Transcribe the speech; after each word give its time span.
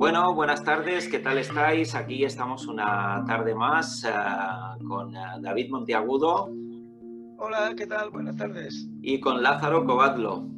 Bueno, 0.00 0.32
buenas 0.32 0.64
tardes, 0.64 1.08
¿qué 1.08 1.18
tal 1.18 1.36
estáis? 1.36 1.94
Aquí 1.94 2.24
estamos 2.24 2.66
una 2.66 3.22
tarde 3.26 3.54
más 3.54 4.02
uh, 4.02 4.82
con 4.88 5.08
uh, 5.08 5.42
David 5.42 5.68
Monteagudo. 5.70 6.48
Hola, 7.36 7.74
¿qué 7.76 7.86
tal? 7.86 8.08
Buenas 8.08 8.34
tardes. 8.34 8.88
Y 9.02 9.20
con 9.20 9.42
Lázaro 9.42 9.84
Covadlo. 9.84 10.48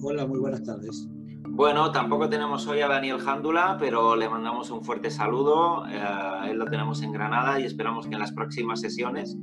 Hola, 0.00 0.28
muy 0.28 0.38
buenas 0.38 0.62
tardes. 0.62 1.08
Bueno, 1.48 1.90
tampoco 1.90 2.28
tenemos 2.28 2.68
hoy 2.68 2.82
a 2.82 2.86
Daniel 2.86 3.18
Jándula, 3.18 3.78
pero 3.80 4.14
le 4.14 4.28
mandamos 4.28 4.70
un 4.70 4.84
fuerte 4.84 5.10
saludo. 5.10 5.80
Uh, 5.80 6.44
él 6.44 6.56
lo 6.56 6.66
tenemos 6.66 7.02
en 7.02 7.10
Granada 7.10 7.58
y 7.58 7.64
esperamos 7.64 8.06
que 8.06 8.14
en 8.14 8.20
las 8.20 8.30
próximas 8.30 8.80
sesiones 8.80 9.36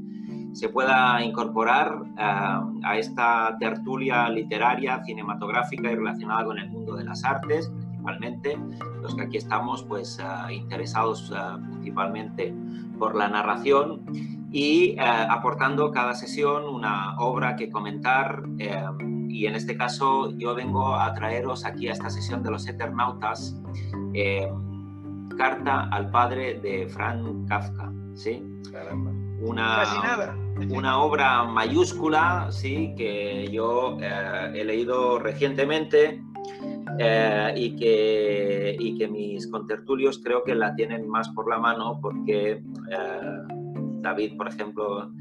se 0.53 0.69
pueda 0.69 1.21
incorporar 1.21 1.93
a 2.17 2.97
esta 2.97 3.57
tertulia 3.59 4.29
literaria, 4.29 5.01
cinematográfica 5.03 5.91
y 5.91 5.95
relacionada 5.95 6.45
con 6.45 6.57
el 6.57 6.69
mundo 6.69 6.95
de 6.95 7.05
las 7.05 7.23
artes, 7.23 7.71
principalmente 8.01 8.57
los 9.01 9.15
que 9.15 9.21
aquí 9.23 9.37
estamos 9.37 9.83
pues 9.83 10.19
uh, 10.19 10.49
interesados 10.51 11.31
uh, 11.31 11.61
principalmente 11.71 12.53
por 12.97 13.15
la 13.15 13.27
narración 13.27 14.01
y 14.51 14.95
uh, 14.97 15.29
aportando 15.29 15.91
cada 15.91 16.15
sesión 16.15 16.65
una 16.65 17.15
obra 17.19 17.55
que 17.55 17.69
comentar 17.69 18.43
y 19.29 19.45
en 19.45 19.55
este 19.55 19.77
caso 19.77 20.31
yo 20.37 20.55
vengo 20.55 20.95
a 20.95 21.13
traeros 21.13 21.65
aquí 21.65 21.87
a 21.87 21.93
esta 21.93 22.09
sesión 22.09 22.43
de 22.43 22.51
los 22.51 22.67
Eternautas 22.67 23.55
Carta 25.37 25.87
al 25.91 26.11
padre 26.11 26.59
de 26.59 26.87
Frank 26.87 27.47
Kafka, 27.47 27.91
¿sí? 28.13 28.43
Caramba. 28.69 29.11
Una, 29.39 29.83
una 30.69 30.99
obra 30.99 31.45
mayúscula, 31.45 32.49
sí, 32.51 32.93
que 32.97 33.47
yo 33.49 33.97
he 34.01 34.63
leído 34.65 35.17
recientemente 35.17 36.21
eh, 37.03 37.53
y, 37.55 37.75
que, 37.75 38.75
y 38.79 38.97
que 38.97 39.07
mis 39.07 39.47
contertulios 39.47 40.19
creo 40.23 40.43
que 40.43 40.53
la 40.53 40.75
tienen 40.75 41.07
más 41.07 41.29
por 41.29 41.49
la 41.49 41.57
mano 41.57 41.99
porque 42.01 42.51
eh, 42.51 42.61
David, 44.01 44.37
por 44.37 44.47
ejemplo, 44.47 45.11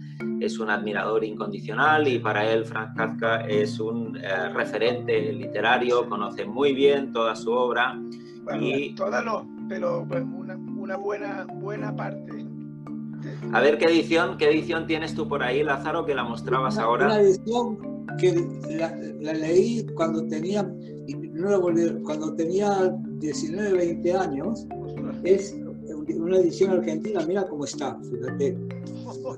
es 0.41 0.59
un 0.59 0.71
admirador 0.71 1.25
incondicional 1.25 2.07
y 2.07 2.19
para 2.19 2.51
él 2.51 2.65
Franz 2.65 2.95
Kafka 2.97 3.47
es 3.47 3.81
un 3.81 4.17
eh, 4.17 4.49
referente 4.55 5.33
literario, 5.33 6.09
conoce 6.09 6.45
muy 6.45 6.75
bien 6.75 7.13
toda 7.13 7.35
su 7.35 7.51
obra. 7.51 7.99
Bueno, 8.45 8.63
y... 8.63 8.95
Toda 8.95 9.23
no, 9.23 9.49
pero 9.69 10.03
una, 10.03 10.57
una 10.57 10.97
buena, 10.97 11.47
buena 11.55 11.95
parte. 11.97 12.45
A 13.53 13.61
ver 13.61 13.79
qué 13.79 13.87
edición, 13.87 14.37
qué 14.39 14.51
edición 14.51 14.87
tienes 14.87 15.15
tú 15.15 15.29
por 15.29 15.43
ahí, 15.43 15.63
Lázaro, 15.63 16.05
que 16.05 16.15
la 16.15 16.25
mostrabas 16.25 16.77
una, 16.77 16.85
ahora. 16.85 17.07
Una 17.07 17.21
edición 17.21 18.07
que 18.19 18.35
la, 18.71 18.95
la 19.21 19.33
leí 19.33 19.87
cuando 19.95 20.27
tenía 20.27 20.71
cuando 22.05 22.35
tenía 22.35 22.95
19, 23.19 23.73
20 23.73 24.13
años, 24.15 24.67
es 25.25 25.57
una 26.17 26.39
edición 26.39 26.73
argentina, 26.73 27.25
mira 27.27 27.47
cómo 27.49 27.65
está, 27.65 27.99
fíjate, 28.11 28.57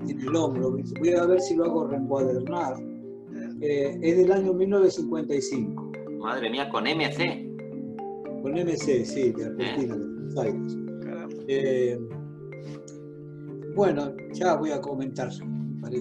tiene 0.06 0.22
el 0.22 0.36
hombro, 0.36 0.76
voy 1.00 1.10
a 1.10 1.26
ver 1.26 1.40
si 1.40 1.54
lo 1.56 1.64
hago 1.64 1.86
reencuadernar, 1.86 2.76
eh, 3.60 3.98
es 4.02 4.16
del 4.16 4.32
año 4.32 4.52
1955. 4.52 5.92
Madre 6.18 6.50
mía, 6.50 6.68
con 6.68 6.84
MC. 6.84 7.48
Con 8.42 8.52
MC, 8.52 9.04
sí, 9.04 9.32
de 9.32 9.44
Argentina, 9.44 9.94
eh. 9.94 9.98
de 9.98 10.04
Buenos 10.04 10.38
Aires. 10.38 10.76
Eh, 11.48 12.00
bueno, 13.74 14.14
ya 14.32 14.56
voy 14.56 14.70
a 14.70 14.80
comentar. 14.80 15.30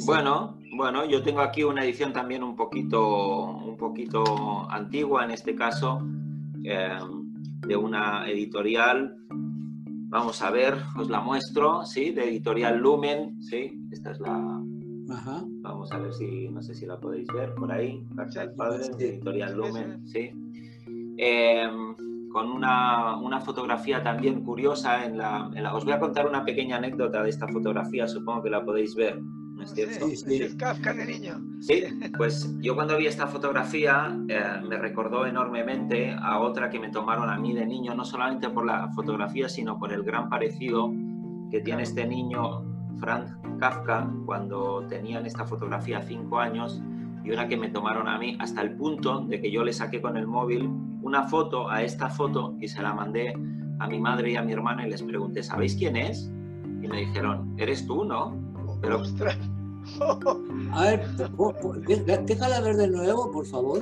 Bueno, 0.05 0.58
bueno, 0.81 1.05
yo 1.05 1.21
tengo 1.21 1.41
aquí 1.41 1.63
una 1.63 1.83
edición 1.83 2.11
también 2.11 2.41
un 2.41 2.55
poquito, 2.55 3.51
un 3.55 3.77
poquito 3.77 4.67
antigua, 4.67 5.23
en 5.23 5.30
este 5.30 5.53
caso, 5.53 6.02
eh, 6.64 6.97
de 7.67 7.75
una 7.75 8.27
editorial. 8.27 9.15
Vamos 9.30 10.41
a 10.41 10.49
ver, 10.49 10.73
os 10.97 11.08
la 11.08 11.21
muestro, 11.21 11.86
¿sí? 11.86 12.09
De 12.09 12.27
editorial 12.27 12.80
Lumen, 12.80 13.39
¿sí? 13.43 13.80
Esta 13.91 14.09
es 14.09 14.20
la... 14.21 14.64
Ajá. 15.11 15.43
Vamos 15.61 15.91
a 15.91 15.99
ver 15.99 16.14
si, 16.14 16.49
no 16.49 16.64
sé 16.64 16.73
si 16.73 16.87
la 16.87 16.99
podéis 16.99 17.27
ver 17.27 17.53
por 17.53 17.71
ahí. 17.71 18.03
Carta 18.15 18.39
del 18.39 18.55
Padre, 18.55 18.89
de 18.97 19.09
editorial 19.09 19.55
Lumen, 19.55 20.08
¿sí? 20.08 20.31
Eh, 21.20 21.70
con 22.31 22.49
una, 22.49 23.17
una, 23.17 23.39
fotografía 23.39 24.02
también 24.02 24.43
curiosa 24.43 25.05
en 25.05 25.20
la, 25.20 25.47
en 25.53 25.61
la, 25.61 25.75
Os 25.75 25.86
voy 25.86 25.93
a 25.93 25.99
contar 25.99 26.25
una 26.27 26.43
pequeña 26.43 26.77
anécdota 26.77 27.21
de 27.21 27.30
esta 27.30 27.47
fotografía, 27.47 28.08
supongo 28.08 28.41
que 28.41 28.49
la 28.49 28.65
podéis 28.65 28.95
ver. 28.95 29.20
¿No 29.61 29.67
es 29.67 29.73
cierto? 29.73 30.08
Sí, 30.08 30.16
sí. 30.16 30.44
Es 30.44 30.55
Kafka 30.55 30.94
de 30.94 31.05
niño. 31.05 31.39
Sí, 31.61 31.83
pues 32.17 32.52
yo 32.60 32.76
cuando 32.76 32.98
vi 32.98 33.05
esta 33.05 33.27
fotografía 33.27 34.17
eh, 34.27 34.44
me 34.67 34.77
recordó 34.77 35.26
enormemente 35.26 36.11
a 36.11 36.39
otra 36.39 36.70
que 36.70 36.80
me 36.80 36.89
tomaron 36.89 37.30
a 37.30 37.38
mí 37.38 37.54
de 37.54 37.66
niño, 37.66 37.94
no 37.94 38.04
solamente 38.04 38.50
por 38.50 38.66
la 38.66 38.89
fotografía, 38.89 39.48
sino 39.48 39.77
por 39.77 39.94
el 39.94 40.04
gran 40.04 40.30
parecido 40.30 40.92
que 41.52 41.61
tiene 41.61 41.83
este 41.83 42.08
niño, 42.08 42.64
Franz 43.00 43.32
Kafka, 43.60 44.11
cuando 44.26 44.86
tenía 44.88 45.20
en 45.20 45.26
esta 45.26 45.45
fotografía 45.45 46.02
cinco 46.02 46.39
años 46.39 46.82
y 47.23 47.32
una 47.32 47.48
que 47.48 47.58
me 47.58 47.70
tomaron 47.70 48.08
a 48.08 48.17
mí 48.17 48.38
hasta 48.39 48.61
el 48.61 48.76
punto 48.76 49.21
de 49.21 49.39
que 49.39 49.52
yo 49.52 49.64
le 49.64 49.73
saqué 49.73 50.02
con 50.02 50.17
el 50.17 50.26
móvil 50.26 50.70
una 51.04 51.23
foto 51.23 51.70
a 51.70 51.83
esta 51.83 52.10
foto 52.10 52.55
y 52.60 52.67
se 52.67 52.82
la 52.82 52.94
mandé 52.94 53.33
a 53.80 53.88
mi 53.88 54.00
madre 54.00 54.32
y 54.32 54.36
a 54.36 54.42
mi 54.42 54.54
hermana 54.54 54.88
y 54.88 54.89
les 54.89 55.04
pregunté, 55.04 55.44
¿sabéis 55.44 55.76
quién 55.76 55.95
es? 55.98 56.32
Y 56.82 56.88
me 56.88 57.02
dijeron, 57.02 57.54
eres 57.58 57.86
tú, 57.86 58.05
¿no? 58.05 58.36
Pero... 58.81 58.99
¡Ostras! 58.99 59.37
A 60.73 60.83
ver, 60.83 61.05
déjala 62.25 62.61
ver 62.61 62.75
de 62.75 62.87
nuevo, 62.87 63.31
por 63.31 63.45
favor. 63.45 63.81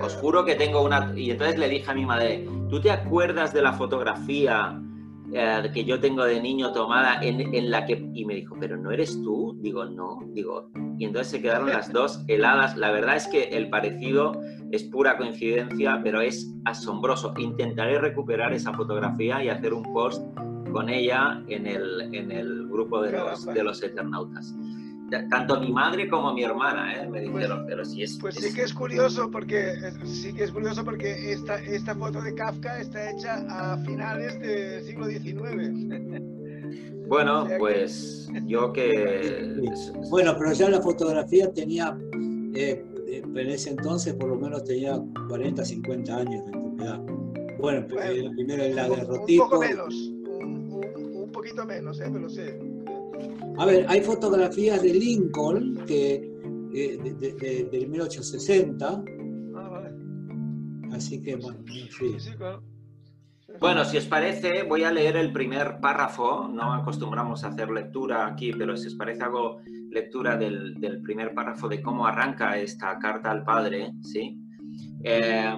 Os 0.00 0.14
juro 0.14 0.44
que 0.44 0.54
tengo 0.54 0.82
una... 0.82 1.12
Y 1.16 1.30
entonces 1.30 1.58
le 1.58 1.68
dije 1.68 1.90
a 1.90 1.94
mi 1.94 2.06
madre, 2.06 2.48
¿tú 2.68 2.80
te 2.80 2.90
acuerdas 2.90 3.52
de 3.52 3.62
la 3.62 3.72
fotografía 3.74 4.80
eh, 5.32 5.70
que 5.72 5.84
yo 5.84 6.00
tengo 6.00 6.24
de 6.24 6.40
niño 6.40 6.72
tomada 6.72 7.22
en, 7.22 7.54
en, 7.54 7.70
la 7.70 7.84
que... 7.84 8.10
Y 8.14 8.24
me 8.24 8.34
dijo, 8.34 8.56
¿pero 8.58 8.76
no 8.76 8.90
eres 8.90 9.20
tú? 9.22 9.58
Digo, 9.60 9.84
no. 9.84 10.20
Digo, 10.32 10.70
y 10.98 11.04
entonces 11.04 11.30
se 11.32 11.42
quedaron 11.42 11.68
las 11.68 11.92
dos 11.92 12.24
heladas. 12.28 12.76
La 12.76 12.90
verdad 12.90 13.16
es 13.16 13.26
que 13.28 13.44
el 13.44 13.68
parecido 13.68 14.32
es 14.72 14.84
pura 14.84 15.16
coincidencia, 15.16 16.00
pero 16.02 16.20
es 16.20 16.50
asombroso. 16.64 17.34
Intentaré 17.38 17.98
recuperar 17.98 18.52
esa 18.52 18.72
fotografía 18.72 19.42
y 19.44 19.48
hacer 19.48 19.74
un 19.74 19.82
post 19.92 20.22
con 20.72 20.88
ella 20.88 21.42
en 21.48 21.66
el, 21.66 22.14
en 22.14 22.32
el 22.32 22.68
grupo 22.68 23.02
de 23.02 23.12
los, 23.12 23.44
de 23.46 23.62
los 23.62 23.82
Eternautas. 23.82 24.54
Tanto 25.28 25.60
mi 25.60 25.72
madre 25.72 26.08
como 26.08 26.32
mi 26.32 26.44
hermana 26.44 26.94
¿eh? 26.94 27.08
me 27.08 27.20
dijeron, 27.20 27.64
pues, 27.64 27.66
pero 27.68 27.84
si 27.84 28.02
es... 28.02 28.16
Pues 28.20 28.36
es... 28.36 28.44
sí 28.44 28.54
que 28.54 28.62
es 28.62 28.72
curioso 28.72 29.28
porque, 29.30 29.74
sí 30.04 30.32
que 30.32 30.44
es 30.44 30.52
curioso 30.52 30.84
porque 30.84 31.32
esta, 31.32 31.60
esta 31.64 31.96
foto 31.96 32.22
de 32.22 32.32
Kafka 32.34 32.80
está 32.80 33.10
hecha 33.10 33.44
a 33.48 33.76
finales 33.78 34.38
del 34.40 34.82
siglo 34.84 35.06
XIX. 35.06 36.22
Bueno, 37.10 37.44
pues 37.58 38.28
yo 38.46 38.72
que... 38.72 39.68
Bueno, 40.10 40.36
pero 40.38 40.52
ya 40.52 40.70
la 40.70 40.80
fotografía 40.80 41.52
tenía, 41.52 41.98
eh, 42.54 42.84
en 43.08 43.50
ese 43.50 43.70
entonces 43.70 44.14
por 44.14 44.28
lo 44.28 44.36
menos 44.36 44.62
tenía 44.62 44.96
40, 45.28 45.64
50 45.64 46.16
años 46.16 46.46
de 46.46 46.52
antigüedad. 46.56 47.00
Bueno, 47.58 47.84
bueno 47.92 48.30
primero 48.30 48.62
el 48.62 48.76
daguerrotipo. 48.76 49.42
Un 49.42 49.50
poco 49.50 49.60
menos, 49.60 50.12
poquito 51.50 51.66
menos, 51.66 52.00
eh, 52.00 52.10
pero 52.12 52.28
sí. 52.28 52.42
A 53.58 53.66
ver, 53.66 53.84
hay 53.88 54.00
fotografías 54.00 54.82
de 54.82 54.94
Lincoln 54.94 55.84
que, 55.86 56.14
eh, 56.74 56.98
de, 57.02 57.14
de, 57.14 57.32
de, 57.34 57.64
del 57.64 57.88
1860. 57.88 59.04
Ah, 59.56 59.68
vale. 59.68 59.90
Así 60.92 61.22
que, 61.22 61.36
bueno, 61.36 61.58
sí. 61.66 61.88
Sí, 61.90 62.20
sí, 62.20 62.30
claro. 62.36 62.62
Bueno, 63.58 63.84
si 63.84 63.98
os 63.98 64.06
parece, 64.06 64.62
voy 64.62 64.84
a 64.84 64.92
leer 64.92 65.16
el 65.16 65.32
primer 65.32 65.80
párrafo. 65.80 66.48
No 66.48 66.72
acostumbramos 66.72 67.44
a 67.44 67.48
hacer 67.48 67.68
lectura 67.70 68.26
aquí, 68.26 68.52
pero 68.52 68.76
si 68.76 68.86
os 68.86 68.94
parece, 68.94 69.22
hago 69.22 69.58
lectura 69.90 70.36
del, 70.36 70.74
del 70.80 71.02
primer 71.02 71.34
párrafo 71.34 71.68
de 71.68 71.82
cómo 71.82 72.06
arranca 72.06 72.56
esta 72.56 72.98
carta 72.98 73.30
al 73.30 73.44
padre, 73.44 73.92
¿sí? 74.02 74.38
Eh, 75.02 75.52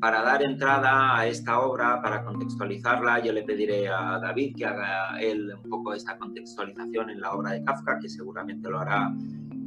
para 0.00 0.22
dar 0.22 0.42
entrada 0.42 1.18
a 1.18 1.26
esta 1.26 1.60
obra, 1.60 2.00
para 2.00 2.24
contextualizarla, 2.24 3.20
yo 3.20 3.32
le 3.32 3.42
pediré 3.42 3.88
a 3.88 4.18
David 4.18 4.54
que 4.56 4.64
haga 4.64 5.18
él 5.20 5.52
un 5.62 5.68
poco 5.68 5.92
esta 5.92 6.16
contextualización 6.16 7.10
en 7.10 7.20
la 7.20 7.32
obra 7.32 7.52
de 7.52 7.64
Kafka, 7.64 7.98
que 7.98 8.08
seguramente 8.08 8.70
lo 8.70 8.78
hará 8.78 9.12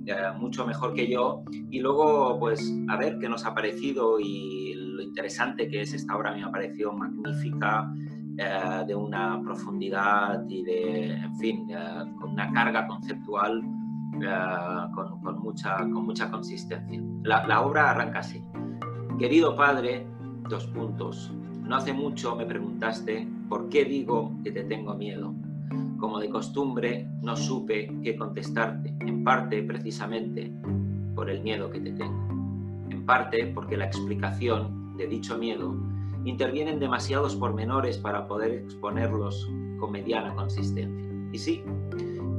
eh, 0.05 0.15
mucho 0.37 0.65
mejor 0.65 0.93
que 0.93 1.09
yo. 1.09 1.43
Y 1.69 1.79
luego, 1.79 2.39
pues, 2.39 2.73
a 2.87 2.95
ver 2.97 3.17
qué 3.19 3.27
nos 3.27 3.45
ha 3.45 3.53
parecido 3.53 4.19
y 4.19 4.73
lo 4.75 5.01
interesante 5.01 5.67
que 5.67 5.81
es 5.81 5.93
esta 5.93 6.15
obra, 6.15 6.33
me 6.33 6.43
ha 6.43 6.51
parecido 6.51 6.93
magnífica, 6.93 7.91
eh, 8.37 8.83
de 8.87 8.95
una 8.95 9.41
profundidad 9.43 10.43
y 10.47 10.63
de, 10.63 11.13
en 11.13 11.35
fin, 11.37 11.69
eh, 11.69 12.05
con 12.19 12.31
una 12.31 12.51
carga 12.53 12.87
conceptual 12.87 13.61
con, 14.93 15.39
mucha, 15.41 15.77
con 15.77 16.05
mucha 16.05 16.29
consistencia. 16.29 17.01
La 17.23 17.61
obra 17.61 17.91
arranca 17.91 18.19
así. 18.19 18.43
Querido 19.17 19.55
padre, 19.55 20.05
puntos. 20.59 21.31
No 21.63 21.77
hace 21.77 21.93
mucho 21.93 22.35
me 22.35 22.45
preguntaste 22.45 23.27
por 23.47 23.69
qué 23.69 23.85
digo 23.85 24.33
que 24.43 24.51
te 24.51 24.63
tengo 24.65 24.93
miedo. 24.95 25.33
Como 25.97 26.19
de 26.19 26.29
costumbre, 26.29 27.07
no 27.21 27.37
supe 27.37 27.89
qué 28.03 28.17
contestarte, 28.17 28.93
en 28.99 29.23
parte 29.23 29.63
precisamente 29.63 30.51
por 31.15 31.29
el 31.29 31.41
miedo 31.41 31.69
que 31.69 31.79
te 31.79 31.93
tengo. 31.93 32.27
En 32.89 33.05
parte 33.05 33.45
porque 33.47 33.77
la 33.77 33.85
explicación 33.85 34.97
de 34.97 35.07
dicho 35.07 35.37
miedo 35.37 35.73
intervienen 36.25 36.79
demasiados 36.79 37.35
pormenores 37.35 37.97
para 37.97 38.27
poder 38.27 38.51
exponerlos 38.51 39.49
con 39.79 39.91
mediana 39.91 40.35
consistencia. 40.35 41.09
Y 41.31 41.37
sí, 41.37 41.63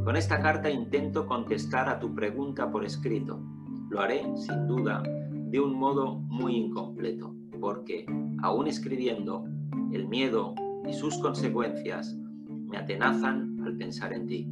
con 0.05 0.17
esta 0.17 0.41
carta 0.43 0.69
intento 0.69 1.27
contestar 1.27 1.89
a 1.89 1.99
tu 1.99 2.15
pregunta 2.15 2.71
por 2.71 2.85
escrito. 2.85 3.41
Lo 3.89 4.01
haré, 4.01 4.23
sin 4.37 4.67
duda, 4.67 5.03
de 5.31 5.61
un 5.61 5.75
modo 5.75 6.17
muy 6.17 6.57
incompleto, 6.57 7.35
porque, 7.63 8.05
aún 8.43 8.67
escribiendo, 8.67 9.45
el 9.93 10.09
miedo 10.09 10.53
y 10.85 10.93
sus 10.93 11.17
consecuencias 11.19 12.19
me 12.49 12.77
atenazan 12.77 13.57
al 13.65 13.77
pensar 13.77 14.13
en 14.13 14.27
ti, 14.27 14.49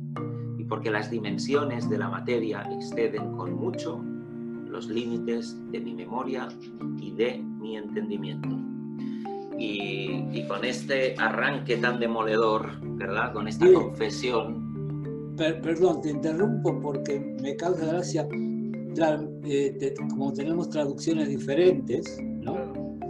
y 0.56 0.64
porque 0.64 0.92
las 0.92 1.10
dimensiones 1.10 1.90
de 1.90 1.98
la 1.98 2.08
materia 2.08 2.62
exceden 2.70 3.32
con 3.32 3.54
mucho 3.54 4.00
los 4.68 4.88
límites 4.88 5.58
de 5.72 5.80
mi 5.80 5.92
memoria 5.92 6.46
y 7.00 7.10
de 7.10 7.38
mi 7.38 7.76
entendimiento. 7.76 8.56
Y, 9.58 10.46
con 10.46 10.64
este 10.64 11.16
arranque 11.18 11.78
tan 11.78 11.98
demoledor, 11.98 12.80
¿verdad? 12.96 13.32
Con 13.32 13.48
esta 13.48 13.70
confesión. 13.72 15.34
perdón, 15.36 16.00
te 16.00 16.10
interrumpo 16.10 16.80
porque 16.80 17.36
me 17.42 17.56
causa 17.56 17.86
gracia, 17.86 18.28
eh, 19.44 19.94
como 20.08 20.32
tenemos 20.32 20.70
traducciones 20.70 21.28
diferentes. 21.28 22.20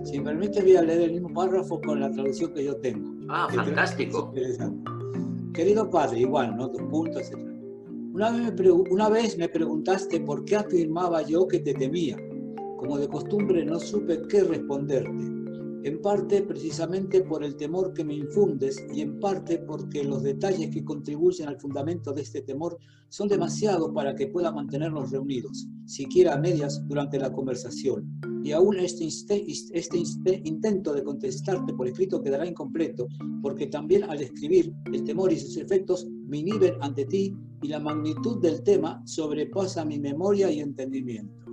Si 0.05 0.19
me 0.19 0.25
permite, 0.25 0.63
voy 0.63 0.77
a 0.77 0.83
leer 0.83 1.03
el 1.03 1.13
mismo 1.13 1.33
párrafo 1.33 1.81
con 1.81 2.01
la 2.01 2.11
traducción 2.11 2.53
que 2.55 2.65
yo 2.65 2.77
tengo. 2.77 3.13
Ah, 3.29 3.49
fantástico. 3.53 4.33
Querido 5.53 5.91
padre, 5.91 6.21
igual, 6.21 6.57
¿no? 6.57 6.69
Dos 6.69 6.83
puntos, 6.91 7.31
etc. 7.31 7.39
Una 8.13 8.31
vez, 8.31 8.55
me 8.59 8.71
una 8.71 9.09
vez 9.09 9.39
me 9.39 9.49
preguntaste 9.49 10.21
por 10.21 10.45
qué 10.45 10.57
afirmaba 10.57 11.23
yo 11.23 11.47
que 11.47 11.61
te 11.61 11.75
temía. 11.75 12.17
Como 12.77 12.99
de 12.99 13.09
costumbre 13.09 13.65
no 13.65 13.79
supe 13.79 14.23
qué 14.29 14.43
responderte 14.43 15.40
en 15.83 16.01
parte 16.03 16.43
precisamente 16.43 17.23
por 17.23 17.43
el 17.43 17.57
temor 17.57 17.95
que 17.95 18.05
me 18.05 18.15
infundes 18.15 18.85
y 18.93 19.01
en 19.01 19.19
parte 19.19 19.59
porque 19.59 20.05
los 20.05 20.23
detalles 20.23 20.71
que 20.71 20.85
contribuyen 20.85 21.49
al 21.49 21.59
fundamento 21.59 22.13
de 22.13 22.23
este 22.23 22.43
temor 22.43 22.79
son 23.09 23.29
demasiado 23.29 23.93
para 23.93 24.15
que 24.15 24.29
pueda 24.29 24.53
mantenernos 24.53 25.11
reunidos, 25.11 25.67
siquiera 25.87 26.35
a 26.35 26.39
medias 26.39 26.87
durante 26.87 27.19
la 27.19 27.33
conversación. 27.33 28.21
Y 28.45 28.53
aún 28.53 28.79
este, 28.79 29.45
este 29.49 30.43
intento 30.45 30.93
de 30.93 31.03
contestarte 31.03 31.75
por 31.75 31.89
escrito 31.89 32.23
quedará 32.23 32.47
incompleto, 32.47 33.09
porque 33.43 33.67
también 33.67 34.05
al 34.05 34.21
escribir 34.21 34.73
el 34.93 35.05
temor 35.05 35.33
y 35.33 35.39
sus 35.39 35.57
efectos 35.57 36.07
me 36.27 36.39
inhiben 36.39 36.75
ante 36.81 37.05
ti 37.05 37.35
y 37.63 37.69
la 37.69 37.81
magnitud 37.81 38.41
del 38.41 38.63
tema 38.63 39.03
sobrepasa 39.05 39.85
mi 39.85 39.99
memoria 39.99 40.51
y 40.51 40.61
entendimiento. 40.61 41.50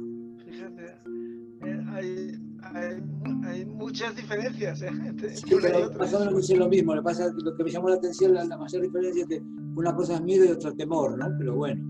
Muchas 3.98 4.16
diferencias. 4.16 4.82
¿eh? 4.82 4.92
Sí, 5.34 5.56
pero 5.62 5.92
pasa 5.92 6.30
lo 6.30 6.68
mismo. 6.68 6.96
Lo, 6.96 7.04
pasa, 7.04 7.32
lo 7.34 7.56
que 7.56 7.64
me 7.64 7.72
llamó 7.72 7.90
la 7.90 7.96
atención, 7.96 8.34
la, 8.34 8.44
la 8.46 8.58
mayor 8.58 8.82
diferencia 8.82 9.24
es 9.24 9.30
que 9.30 9.42
una 9.76 9.96
cosa 9.96 10.16
es 10.16 10.22
miedo 10.22 10.46
y 10.46 10.50
otra 10.50 10.72
temor, 10.74 11.18
¿no? 11.18 11.28
Pero 11.38 11.56
bueno. 11.56 11.84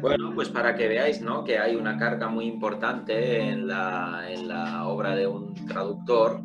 Bueno, 0.00 0.32
pues 0.34 0.48
para 0.48 0.74
que 0.74 0.88
veáis 0.88 1.22
¿no? 1.22 1.44
que 1.44 1.58
hay 1.58 1.76
una 1.76 1.96
carga 1.96 2.28
muy 2.28 2.46
importante 2.46 3.40
en 3.40 3.68
la, 3.68 4.24
en 4.28 4.48
la 4.48 4.88
obra 4.88 5.14
de 5.14 5.26
un 5.26 5.54
traductor 5.66 6.40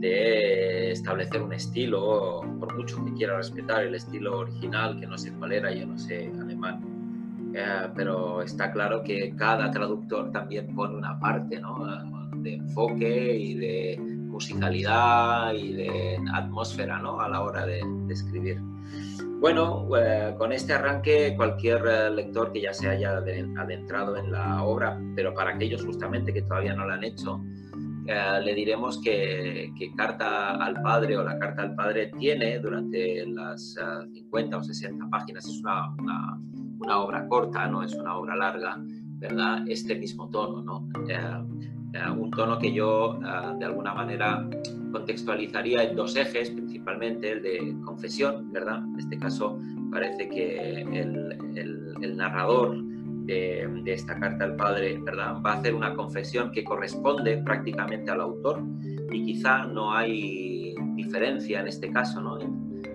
de 0.00 0.90
establecer 0.90 1.40
un 1.40 1.52
estilo, 1.52 2.40
por 2.58 2.76
mucho 2.76 3.04
que 3.04 3.12
quiera 3.14 3.36
respetar 3.36 3.84
el 3.84 3.94
estilo 3.94 4.38
original, 4.38 4.98
que 4.98 5.06
no 5.06 5.16
sé 5.16 5.32
cuál 5.32 5.52
era, 5.52 5.72
yo 5.72 5.86
no 5.86 5.96
sé 5.98 6.32
alemán, 6.40 6.80
eh, 7.54 7.88
pero 7.94 8.42
está 8.42 8.72
claro 8.72 9.02
que 9.04 9.34
cada 9.36 9.70
traductor 9.70 10.32
también 10.32 10.74
pone 10.74 10.96
una 10.96 11.18
parte, 11.18 11.60
¿no? 11.60 11.86
De 12.42 12.54
enfoque 12.54 13.36
y 13.36 13.54
de 13.54 14.18
musicalidad 14.38 15.52
y 15.52 15.72
de 15.72 16.18
atmósfera 16.32 17.00
¿no? 17.00 17.20
a 17.20 17.28
la 17.28 17.42
hora 17.42 17.66
de, 17.66 17.80
escribir. 18.08 18.60
Bueno, 19.40 19.88
eh, 19.96 20.34
con 20.38 20.52
este 20.52 20.72
arranque 20.72 21.34
cualquier 21.36 21.82
eh, 21.86 22.10
lector 22.10 22.52
que 22.52 22.60
ya 22.60 22.72
se 22.72 22.88
haya 22.88 23.16
adentrado 23.16 24.16
en 24.16 24.32
la 24.32 24.62
obra, 24.62 25.00
pero 25.14 25.34
para 25.34 25.50
aquellos 25.50 25.84
justamente 25.84 26.32
que 26.32 26.42
todavía 26.42 26.74
no 26.74 26.86
la 26.86 26.94
han 26.94 27.04
hecho, 27.04 27.40
eh, 28.06 28.40
le 28.42 28.54
diremos 28.54 29.00
que, 29.00 29.72
Carta 29.96 30.54
al 30.54 30.80
Padre 30.82 31.16
o 31.18 31.24
la 31.24 31.38
Carta 31.38 31.62
al 31.62 31.74
Padre 31.74 32.10
tiene 32.18 32.58
durante 32.58 33.26
las 33.26 33.76
50 34.12 34.56
o 34.56 34.62
60 34.62 35.08
páginas, 35.10 35.46
es 35.46 35.60
una, 35.60 35.90
una, 35.98 36.40
una, 36.80 37.00
obra 37.00 37.26
corta, 37.28 37.66
no 37.66 37.82
es 37.82 37.94
una 37.94 38.16
obra 38.16 38.34
larga, 38.36 38.76
¿verdad? 39.18 39.64
Este 39.68 39.94
mismo 39.96 40.28
tono, 40.30 40.62
¿no? 40.62 40.88
Un 42.18 42.30
tono 42.30 42.58
que 42.58 42.72
yo 42.72 43.18
eh, 43.22 43.54
de 43.58 43.64
alguna 43.64 43.94
manera 43.94 44.46
contextualizaría 44.92 45.84
en 45.84 45.96
dos 45.96 46.16
ejes, 46.16 46.50
principalmente 46.50 47.32
el 47.32 47.42
de 47.42 47.74
confesión, 47.84 48.52
¿verdad? 48.52 48.82
En 48.92 48.98
este 48.98 49.18
caso 49.18 49.58
parece 49.90 50.28
que 50.28 50.82
el, 50.82 52.16
narrador 52.16 52.82
de, 53.24 53.82
esta 53.86 54.18
carta 54.18 54.44
al 54.44 54.56
padre, 54.56 54.98
¿verdad? 55.02 55.40
Va 55.44 55.52
a 55.52 55.58
hacer 55.58 55.74
una 55.74 55.94
confesión 55.94 56.50
que 56.50 56.62
corresponde 56.64 57.38
prácticamente 57.38 58.10
al 58.10 58.20
autor 58.20 58.62
y 59.10 59.24
quizá 59.24 59.64
no 59.64 59.94
hay 59.94 60.74
diferencia 60.94 61.60
en 61.60 61.68
este 61.68 61.90
caso, 61.90 62.20
¿no? 62.20 62.38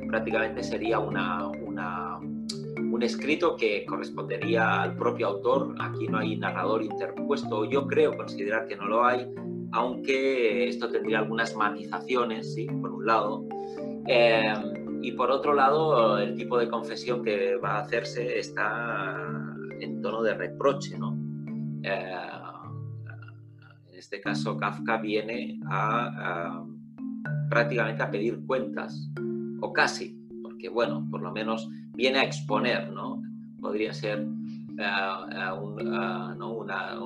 Prácticamente 0.07 0.61
sería 0.61 0.99
una, 0.99 1.47
una 1.47 2.19
un 2.91 3.03
escrito 3.03 3.55
que 3.55 3.85
correspondería 3.85 4.81
al 4.81 4.95
propio 4.95 5.27
autor. 5.27 5.75
Aquí 5.79 6.07
no 6.07 6.19
hay 6.19 6.37
narrador 6.37 6.83
interpuesto. 6.83 7.65
Yo 7.65 7.87
creo 7.87 8.15
considerar 8.15 8.67
que 8.67 8.75
no 8.75 8.87
lo 8.87 9.05
hay, 9.05 9.27
aunque 9.71 10.67
esto 10.67 10.89
tendría 10.89 11.19
algunas 11.19 11.55
matizaciones, 11.55 12.53
¿sí? 12.53 12.65
por 12.65 12.91
un 12.91 13.05
lado. 13.05 13.45
Eh, 14.07 14.53
y 15.01 15.11
por 15.11 15.31
otro 15.31 15.53
lado, 15.53 16.17
el 16.17 16.35
tipo 16.35 16.57
de 16.57 16.69
confesión 16.69 17.23
que 17.23 17.57
va 17.57 17.71
a 17.71 17.79
hacerse 17.81 18.39
está 18.39 19.15
en 19.79 20.01
tono 20.01 20.23
de 20.23 20.33
reproche. 20.33 20.97
¿no? 20.97 21.17
Eh, 21.83 22.15
en 23.91 23.99
este 23.99 24.21
caso, 24.21 24.55
Kafka 24.55 24.97
viene 24.97 25.59
a, 25.69 26.63
prácticamente 27.49 28.03
a 28.03 28.11
pedir 28.11 28.45
cuentas, 28.45 29.09
o 29.61 29.73
casi, 29.73 30.17
porque 30.41 30.69
bueno, 30.69 31.05
por 31.09 31.21
lo 31.21 31.31
menos 31.31 31.69
viene 31.93 32.19
a 32.19 32.23
exponer, 32.23 32.91
¿no? 32.91 33.21
Podría 33.59 33.93
ser 33.93 34.27
eh, 34.75 34.81
eh, 34.81 35.51
un, 35.61 35.79
eh, 35.79 36.35
¿no? 36.35 36.53
una, 36.53 36.97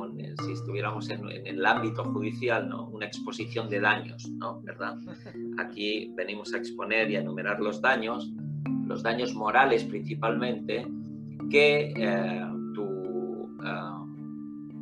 si 0.45 0.53
estuviéramos 0.53 1.09
en, 1.09 1.27
el 1.29 1.65
ámbito 1.65 2.05
judicial, 2.05 2.69
¿no? 2.69 2.88
una 2.88 3.07
exposición 3.07 3.69
de 3.69 3.81
daños, 3.81 4.29
¿no? 4.29 4.62
¿verdad? 4.62 4.95
Aquí 5.59 6.13
venimos 6.15 6.53
a 6.53 6.57
exponer 6.57 7.12
y 7.12 7.17
a 7.17 7.19
enumerar 7.19 7.59
los 7.59 7.81
daños, 7.81 8.31
los 8.85 9.03
daños 9.03 9.33
morales 9.33 9.83
principalmente, 9.83 10.88
que 11.50 11.93
tu 12.73 13.50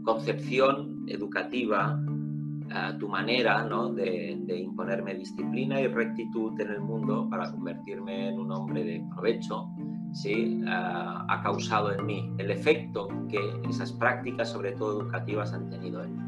concepción 0.04 1.06
educativa, 1.08 2.00
tu 3.00 3.10
manera 3.10 3.64
¿no? 3.64 3.94
de, 3.94 4.38
de, 4.46 4.60
imponerme 4.60 5.16
disciplina 5.16 5.80
y 5.82 5.88
rectitud 5.88 6.60
en 6.60 6.72
el 6.72 6.82
mundo 6.82 7.28
para 7.30 7.52
convertirme 7.52 8.30
en 8.30 8.40
un 8.40 8.52
hombre 8.52 8.84
de 8.84 9.04
provecho, 9.14 9.70
¿sí? 10.16 10.62
Ha 10.66 11.42
causado 11.44 11.92
en 11.92 12.06
mí, 12.06 12.32
el 12.38 12.50
efecto 12.50 13.08
que 13.30 13.40
esas 13.70 13.92
prácticas, 13.92 14.50
sobre 14.50 14.72
todo 14.72 15.02
educativas, 15.02 15.54
han 15.54 15.70
tenido 15.70 16.04
en 16.04 16.16
mí. 16.16 16.26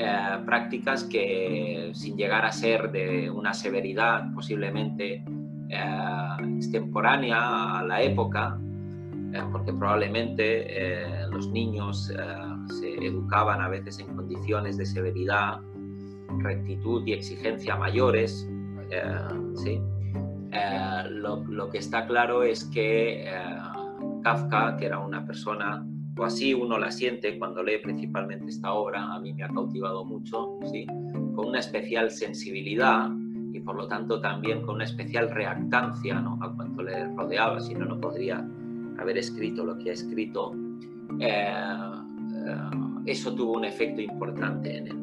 Eh, 0.00 0.38
prácticas 0.46 1.02
que 1.02 1.90
sin 1.92 2.16
llegar 2.16 2.44
a 2.44 2.52
ser 2.52 2.92
de 2.92 3.28
una 3.28 3.52
severidad 3.52 4.32
posiblemente 4.32 5.24
eh, 5.70 6.36
extemporánea 6.56 7.80
a 7.80 7.82
la 7.82 8.00
época, 8.02 8.60
eh, 9.32 9.42
porque 9.50 9.72
probablemente 9.72 11.26
los 11.32 11.50
niños 11.50 12.12
se 12.78 12.94
educaban 13.04 13.60
a 13.60 13.68
veces 13.68 13.98
en 13.98 14.14
condiciones 14.14 14.76
de 14.76 14.86
severidad, 14.86 15.60
rectitud 16.38 17.04
y 17.06 17.14
exigencia 17.14 17.76
mayores, 17.76 18.48
¿sí? 19.56 19.80
Eh, 20.50 21.10
lo, 21.10 21.68
que 21.70 21.78
está 21.78 22.06
claro 22.06 22.42
es 22.42 22.64
que 22.64 23.24
eh, 23.24 23.58
Kafka, 24.22 24.76
que 24.76 24.86
era 24.86 24.98
una 24.98 25.24
persona, 25.26 25.86
o 26.16 26.24
así 26.24 26.54
uno 26.54 26.78
la 26.78 26.90
siente 26.90 27.38
cuando 27.38 27.62
lee 27.62 27.78
principalmente 27.82 28.46
esta 28.46 28.72
obra, 28.72 29.12
a 29.12 29.20
mí 29.20 29.32
me 29.34 29.44
ha 29.44 29.48
cautivado 29.48 30.04
mucho, 30.04 30.58
¿sí? 30.70 30.86
con 31.34 31.48
una 31.48 31.58
especial 31.58 32.10
sensibilidad 32.10 33.10
y 33.52 33.60
por 33.60 33.76
lo 33.76 33.86
tanto 33.86 34.20
también 34.20 34.62
con 34.62 34.76
una 34.76 34.84
especial 34.84 35.30
reactancia 35.30 36.20
¿no? 36.20 36.38
a 36.42 36.54
cuanto 36.54 36.82
le 36.82 37.06
rodeaba, 37.14 37.60
si 37.60 37.74
no, 37.74 37.84
no 37.84 38.00
podría 38.00 38.46
haber 38.98 39.18
escrito 39.18 39.64
lo 39.64 39.78
que 39.78 39.90
ha 39.90 39.92
escrito. 39.92 40.52
Eh, 41.20 41.52
eso 43.06 43.34
tuvo 43.34 43.52
un 43.52 43.64
efecto 43.64 44.00
importante 44.00 44.76
en 44.76 44.88
él. 44.88 44.98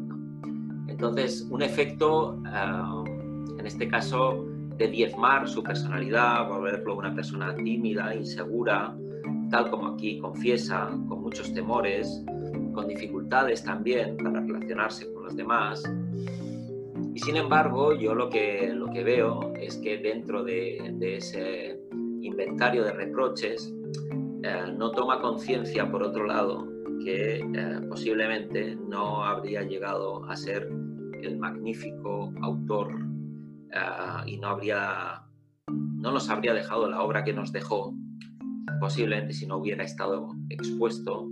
Entonces, 0.87 1.47
un 1.49 1.61
efecto, 1.61 2.41
en 3.57 3.65
este 3.65 3.87
caso, 3.87 4.45
de 4.77 4.87
diezmar 4.87 5.47
su 5.47 5.63
personalidad, 5.63 6.47
volverlo 6.49 6.97
una 6.97 7.13
persona 7.13 7.55
tímida, 7.55 8.13
insegura, 8.13 8.95
tal 9.49 9.69
como 9.69 9.87
aquí 9.87 10.19
confiesa, 10.19 10.89
con 11.07 11.21
muchos 11.21 11.53
temores, 11.53 12.23
con 12.73 12.87
dificultades 12.87 13.63
también 13.63 14.17
para 14.17 14.41
relacionarse 14.41 15.11
con 15.13 15.23
los 15.23 15.35
demás. 15.35 15.83
Y 17.13 17.19
sin 17.19 17.37
embargo, 17.37 17.93
yo 17.93 18.13
lo 18.13 18.29
que, 18.29 18.73
lo 18.73 18.87
que 18.91 19.03
veo 19.03 19.53
es 19.55 19.77
que 19.77 19.97
dentro 19.97 20.43
de, 20.43 20.77
ese 21.01 21.79
inventario 22.21 22.83
de 22.83 22.91
reproches 22.91 23.73
eh, 24.43 24.73
no 24.77 24.91
toma 24.91 25.21
conciencia, 25.21 25.89
por 25.89 26.03
otro 26.03 26.25
lado, 26.25 26.67
que 27.03 27.37
eh, 27.37 27.79
posiblemente 27.87 28.75
no 28.75 29.23
habría 29.23 29.61
llegado 29.61 30.25
a 30.25 30.35
ser 30.35 30.69
el 31.21 31.37
magnífico 31.37 32.33
autor 32.41 33.14
eh, 33.71 34.21
y 34.25 34.37
no 34.37 34.47
habría 34.47 35.21
no 35.67 36.11
nos 36.11 36.29
habría 36.29 36.53
dejado 36.53 36.89
la 36.89 37.01
obra 37.01 37.23
que 37.23 37.33
nos 37.33 37.51
dejó 37.51 37.95
posiblemente 38.79 39.33
si 39.33 39.47
no 39.47 39.57
hubiera 39.57 39.83
estado 39.83 40.35
expuesto 40.49 41.27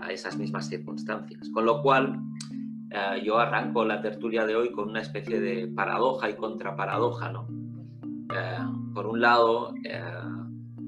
a 0.00 0.10
esas 0.10 0.36
mismas 0.36 0.68
circunstancias. 0.68 1.48
Con 1.52 1.66
lo 1.66 1.82
cual, 1.82 2.18
eh, 2.90 3.22
yo 3.24 3.38
arranco 3.38 3.84
la 3.84 4.00
tertulia 4.00 4.44
de 4.46 4.56
hoy 4.56 4.72
con 4.72 4.88
una 4.88 5.00
especie 5.00 5.40
de 5.40 5.68
paradoja 5.68 6.28
y 6.30 6.34
contraparadoja. 6.34 7.30
¿no? 7.30 7.46
Eh, 8.34 8.58
por 8.92 9.06
un 9.06 9.20
lado, 9.20 9.74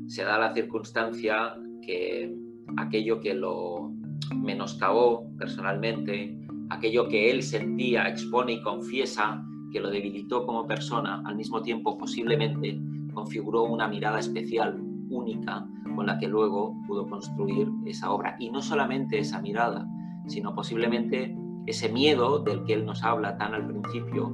se 0.08 0.24
da 0.24 0.38
la 0.38 0.52
circunstancia 0.52 1.54
que 1.82 2.34
aquello 2.76 3.20
que 3.20 3.34
lo 3.34 3.92
menoscabó 4.34 5.30
personalmente, 5.38 6.36
aquello 6.70 7.08
que 7.08 7.30
él 7.30 7.42
sentía, 7.42 8.08
expone 8.08 8.54
y 8.54 8.62
confiesa 8.62 9.44
que 9.72 9.80
lo 9.80 9.90
debilitó 9.90 10.46
como 10.46 10.66
persona, 10.66 11.22
al 11.24 11.36
mismo 11.36 11.62
tiempo 11.62 11.98
posiblemente 11.98 12.80
configuró 13.12 13.64
una 13.64 13.88
mirada 13.88 14.18
especial, 14.18 14.80
única, 15.08 15.66
con 15.94 16.06
la 16.06 16.18
que 16.18 16.28
luego 16.28 16.74
pudo 16.86 17.08
construir 17.08 17.70
esa 17.86 18.10
obra. 18.10 18.36
Y 18.38 18.50
no 18.50 18.62
solamente 18.62 19.18
esa 19.18 19.40
mirada, 19.40 19.86
sino 20.26 20.54
posiblemente 20.54 21.36
ese 21.66 21.88
miedo 21.90 22.38
del 22.38 22.64
que 22.64 22.74
él 22.74 22.86
nos 22.86 23.02
habla 23.02 23.36
tan 23.36 23.54
al 23.54 23.66
principio, 23.66 24.32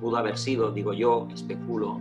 pudo 0.00 0.16
haber 0.16 0.36
sido, 0.36 0.70
digo 0.72 0.92
yo, 0.92 1.26
especulo, 1.32 2.00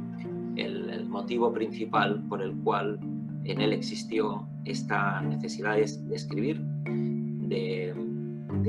el, 0.55 0.85
motivo 1.09 1.53
principal 1.53 2.21
por 2.27 2.41
el 2.41 2.53
cual 2.57 2.99
en 3.45 3.61
él 3.61 3.71
existió 3.71 4.45
esta 4.65 5.21
necesidad 5.21 5.75
de, 5.75 5.83
escribir, 6.13 6.59
de, 6.59 7.95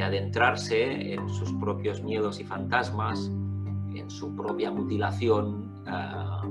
adentrarse 0.00 1.14
en 1.14 1.28
sus 1.28 1.52
propios 1.54 2.04
miedos 2.04 2.38
y 2.38 2.44
fantasmas, 2.44 3.32
en 3.98 4.10
su 4.10 4.34
propia 4.34 4.70
mutilación 4.70 5.72
ah, 5.86 6.42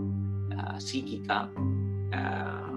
ah, 0.57 0.79
psíquica, 0.79 1.49
ah, 2.13 2.71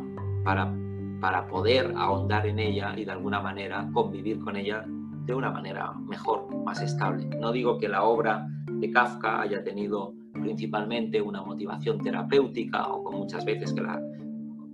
para, 0.45 0.73
para 1.21 1.47
poder 1.47 1.95
ahondar 1.97 2.47
en 2.47 2.59
ella 2.59 2.95
y 2.97 3.05
de 3.05 3.13
alguna 3.13 3.41
manera 3.41 3.89
convivir 3.93 4.39
con 4.41 4.57
ella 4.57 4.85
de 5.27 5.35
una 5.35 5.51
manera 5.51 5.93
mejor, 5.93 6.49
más 6.65 6.81
estable. 6.81 7.27
No 7.39 7.53
digo 7.53 7.79
que 7.79 7.89
la 7.89 8.03
obra 8.03 8.49
de 8.67 8.91
Kafka 8.91 9.43
haya 9.43 9.63
tenido 9.63 10.15
principalmente 10.33 11.21
una 11.21 11.43
motivación 11.43 11.99
terapéutica 11.99 12.87
o 12.89 13.05
como 13.05 13.19
muchas 13.19 13.45
veces 13.45 13.73
que 13.73 13.83
la, 13.83 14.01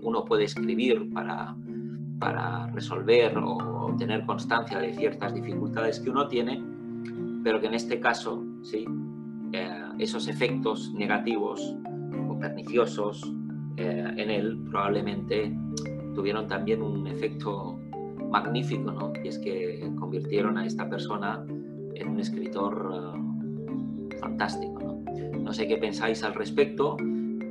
uno 0.00 0.24
puede 0.24 0.44
escribir 0.44 1.12
para, 1.12 1.56
para 2.18 2.68
resolver 2.68 3.36
o 3.38 3.94
tener 3.98 4.24
constancia 4.26 4.78
de 4.78 4.92
ciertas 4.94 5.34
dificultades 5.34 5.98
que 6.00 6.10
uno 6.10 6.28
tiene, 6.28 6.62
pero 7.42 7.60
que 7.60 7.66
en 7.66 7.74
este 7.74 7.98
caso, 8.00 8.44
sí, 8.62 8.86
eh, 9.52 9.82
esos 9.98 10.28
efectos 10.28 10.92
negativos 10.94 11.76
o 12.28 12.38
perniciosos 12.38 13.22
eh, 13.76 14.14
en 14.16 14.30
él 14.30 14.58
probablemente 14.70 15.52
tuvieron 16.14 16.46
también 16.46 16.82
un 16.82 17.06
efecto 17.06 17.78
magnífico, 18.30 18.90
¿no? 18.90 19.12
Y 19.22 19.28
es 19.28 19.38
que 19.38 19.90
convirtieron 19.98 20.58
a 20.58 20.66
esta 20.66 20.88
persona 20.88 21.44
en 21.94 22.08
un 22.08 22.20
escritor 22.20 22.92
eh, 22.94 24.16
fantástico, 24.18 25.02
¿no? 25.38 25.52
Sé 25.52 25.66
qué 25.68 25.76
pensáis 25.76 26.22
al 26.24 26.34
respecto, 26.34 26.96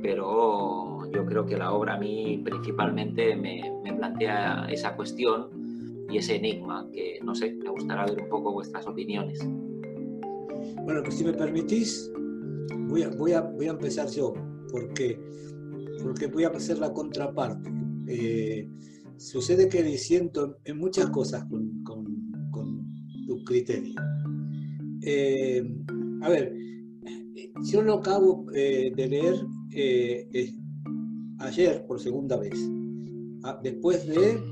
pero 0.02 1.10
yo 1.10 1.24
creo 1.26 1.46
que 1.46 1.56
la 1.56 1.72
obra 1.72 1.94
a 1.94 1.98
mí 1.98 2.40
principalmente 2.44 3.36
me, 3.36 3.62
me 3.82 3.92
plantea 3.94 4.66
esa 4.70 4.96
cuestión 4.96 5.48
y 6.10 6.18
ese 6.18 6.36
enigma 6.36 6.86
que, 6.92 7.18
no 7.22 7.34
sé, 7.34 7.56
me 7.62 7.70
gustaría 7.70 8.04
ver 8.04 8.22
un 8.22 8.28
poco 8.28 8.52
vuestras 8.52 8.86
opiniones. 8.86 9.46
Bueno, 10.84 11.02
pues 11.02 11.16
si 11.16 11.24
me 11.24 11.32
permitís, 11.32 12.10
voy 12.88 13.02
a, 13.02 13.10
voy 13.10 13.32
a, 13.32 13.40
voy 13.40 13.66
a 13.66 13.70
empezar 13.70 14.08
yo, 14.08 14.34
porque 14.70 15.18
porque 16.04 16.26
voy 16.26 16.44
a 16.44 16.48
hacer 16.48 16.78
la 16.78 16.92
contraparte. 16.92 17.70
Eh, 18.06 18.68
sucede 19.16 19.68
que 19.68 19.82
diciendo 19.82 20.58
en 20.64 20.78
muchas 20.78 21.08
cosas 21.10 21.44
con, 21.44 21.82
con, 21.82 22.14
tu 23.26 23.42
criterio. 23.44 23.94
Eh, 25.02 25.62
a 26.20 26.28
ver, 26.28 26.54
yo 27.62 27.82
lo 27.82 27.94
acabo 27.94 28.44
eh, 28.52 28.92
de 28.94 29.08
leer 29.08 29.34
ayer 31.38 31.86
por 31.86 31.98
segunda 32.00 32.36
vez, 32.36 32.58
ah, 33.44 33.58
después 33.62 34.06
de 34.06 34.42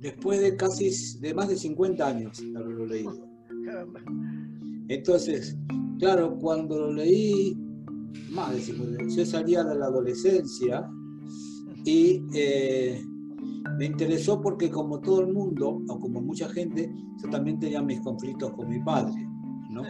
después 0.00 0.40
de 0.40 0.56
casi 0.56 0.90
de 1.20 1.34
más 1.34 1.48
de 1.48 1.56
50 1.56 2.06
años 2.06 2.42
haberlo 2.56 2.86
leído. 2.86 3.29
Entonces, 4.88 5.56
claro, 5.98 6.36
cuando 6.38 6.78
lo 6.78 6.92
leí 6.92 7.56
más 8.30 8.54
de 8.54 9.08
Yo 9.16 9.24
salía 9.24 9.64
de 9.64 9.78
la 9.78 9.86
adolescencia 9.86 10.88
y 11.84 12.22
eh, 12.34 13.02
me 13.78 13.86
interesó 13.86 14.40
porque 14.40 14.70
como 14.70 15.00
todo 15.00 15.20
el 15.20 15.32
mundo, 15.32 15.80
o 15.88 15.98
como 15.98 16.20
mucha 16.20 16.48
gente, 16.48 16.92
yo 17.22 17.30
también 17.30 17.58
tenía 17.58 17.82
mis 17.82 18.00
conflictos 18.00 18.52
con 18.52 18.68
mi 18.68 18.80
padre, 18.80 19.26
¿no? 19.70 19.82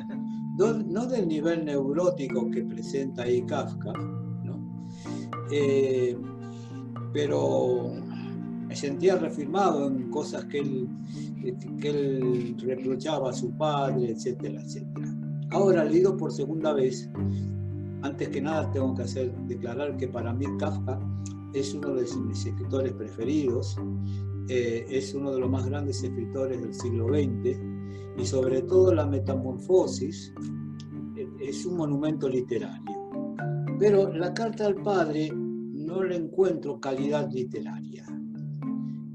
No, 0.58 1.06
del 1.06 1.26
nivel 1.26 1.64
neurótico 1.64 2.50
que 2.50 2.62
presenta 2.62 3.22
ahí 3.22 3.42
Kafka, 3.46 3.92
¿no? 4.44 4.84
Eh, 5.50 6.16
pero 7.12 7.92
me 8.70 8.76
sentía 8.76 9.16
reafirmado 9.16 9.88
en 9.88 10.08
cosas 10.10 10.44
que 10.44 10.60
él, 10.60 10.88
que 11.80 11.90
él 11.90 12.54
reprochaba 12.60 13.30
a 13.30 13.32
su 13.32 13.50
padre, 13.50 14.12
etcétera, 14.12 14.62
etcétera. 14.62 15.12
Ahora, 15.50 15.84
leído 15.84 16.16
por 16.16 16.30
segunda 16.30 16.72
vez, 16.72 17.10
antes 18.02 18.28
que 18.28 18.40
nada 18.40 18.70
tengo 18.70 18.94
que 18.94 19.02
hacer 19.02 19.34
declarar 19.48 19.96
que 19.96 20.06
para 20.06 20.32
mí 20.32 20.46
Kafka 20.56 21.00
es 21.52 21.74
uno 21.74 21.94
de 21.94 22.06
mis 22.28 22.46
escritores 22.46 22.92
preferidos, 22.92 23.76
eh, 24.48 24.86
es 24.88 25.14
uno 25.14 25.32
de 25.32 25.40
los 25.40 25.50
más 25.50 25.66
grandes 25.66 26.04
escritores 26.04 26.62
del 26.62 26.72
siglo 26.72 27.08
XX 27.08 27.58
y 28.18 28.24
sobre 28.24 28.62
todo 28.62 28.94
la 28.94 29.04
metamorfosis 29.04 30.32
eh, 31.16 31.28
es 31.40 31.66
un 31.66 31.76
monumento 31.76 32.28
literario. 32.28 33.10
Pero 33.80 34.12
la 34.12 34.32
carta 34.32 34.66
al 34.66 34.76
padre 34.76 35.28
no 35.34 36.04
le 36.04 36.14
encuentro 36.14 36.78
calidad 36.78 37.28
literaria. 37.32 38.06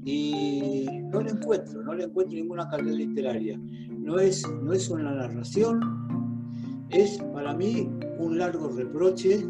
Y 0.06 0.86
no 1.10 1.20
le 1.20 1.32
encuentro, 1.32 1.82
no 1.82 1.92
le 1.92 2.04
encuentro 2.04 2.36
ninguna 2.38 2.68
calidad 2.68 2.94
literaria. 2.94 3.60
No 3.90 4.20
es, 4.20 4.48
no 4.62 4.72
es 4.72 4.88
una 4.88 5.12
narración, 5.12 5.80
es 6.90 7.18
para 7.34 7.54
mí 7.54 7.90
un 8.20 8.38
largo 8.38 8.68
reproche 8.68 9.44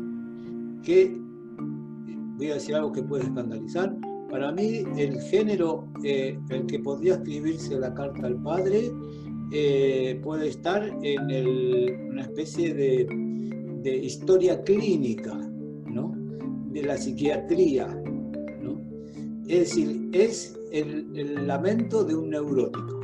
que, 0.83 1.15
voy 2.39 2.51
a 2.51 2.55
decir 2.55 2.75
algo 2.75 2.91
que 2.91 3.03
puede 3.03 3.25
escandalizar, 3.25 3.95
para 4.31 4.51
mí 4.51 4.83
el 4.97 5.21
género, 5.21 5.87
eh, 6.03 6.39
el 6.49 6.65
que 6.65 6.79
podría 6.79 7.15
escribirse 7.17 7.79
la 7.79 7.93
carta 7.93 8.27
al 8.27 8.43
padre, 8.43 8.91
eh, 9.53 10.19
puede 10.25 10.49
estar 10.49 10.83
en 11.03 12.11
una 12.11 12.23
especie 12.23 12.75
de, 12.75 13.37
historia 14.03 14.65
clínica, 14.65 15.33
¿no? 15.87 16.13
de 16.73 16.83
la 16.83 16.97
psiquiatría. 16.97 17.87
Es 19.49 19.59
decir, 19.61 20.09
es 20.13 20.59
el, 20.73 21.47
lamento 21.47 22.03
de 22.05 22.17
un 22.17 22.31
neurótico. 22.31 23.01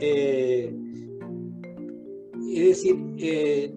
Eh, 0.00 0.74
es 2.52 2.68
decir, 2.68 2.96
eh, 3.18 3.74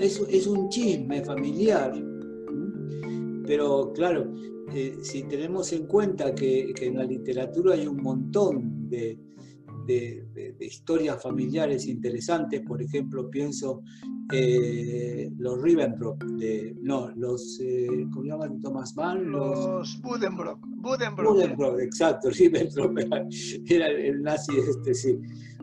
es, 0.00 0.46
un 0.46 0.68
chisme 0.68 1.22
familiar, 1.24 1.94
pero 3.46 3.92
claro, 3.94 4.32
eh, 4.74 4.96
si 5.00 5.22
tenemos 5.22 5.72
en 5.72 5.86
cuenta 5.86 6.34
que, 6.34 6.72
en 6.80 6.98
la 6.98 7.04
literatura 7.04 7.74
hay 7.74 7.86
un 7.86 8.02
montón 8.02 8.88
de, 8.90 9.18
historias 10.60 11.22
familiares 11.22 11.86
interesantes, 11.86 12.62
por 12.62 12.82
ejemplo, 12.82 13.30
pienso 13.30 13.82
eh, 14.32 15.30
los 15.38 15.62
Ribbentrop, 15.62 16.22
no, 16.82 17.10
los, 17.16 17.60
¿cómo 18.12 18.22
se 18.22 18.28
llaman? 18.28 18.60
Thomas 18.60 18.96
Mann, 18.96 19.30
los, 19.30 20.00
Budenbrock, 20.02 20.66
Budenbrock. 20.66 21.80
exacto, 21.80 22.30
Ribbentrop 22.38 22.98
era, 23.68 23.88
el 23.88 24.22
nazi 24.22 24.56
este, 24.58 24.94
sí. 24.94 25.18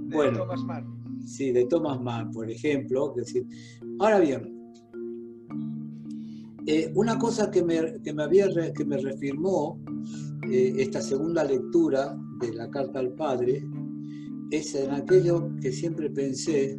bueno, 0.09 0.39
Thomas 0.39 0.63
Mann 0.63 1.03
sí, 1.25 1.51
de 1.51 1.65
Thomas 1.65 2.01
Mann, 2.01 2.31
por 2.31 2.49
ejemplo. 2.49 3.13
decir, 3.15 3.45
ahora 3.99 4.19
bien, 4.19 4.71
eh, 6.65 6.91
una 6.95 7.17
cosa 7.17 7.51
que 7.51 7.63
me, 7.63 8.01
que 8.01 8.13
me, 8.13 8.23
había, 8.23 8.47
que 8.73 8.85
me 8.85 8.97
refirmó 8.97 9.79
eh, 10.49 10.73
esta 10.77 11.01
segunda 11.01 11.43
lectura 11.43 12.17
de 12.39 12.53
la 12.53 12.69
carta 12.69 12.99
al 12.99 13.13
padre 13.13 13.63
es 14.57 14.75
en 14.75 14.91
aquello 14.91 15.49
que 15.61 15.71
siempre 15.71 16.09
pensé 16.09 16.77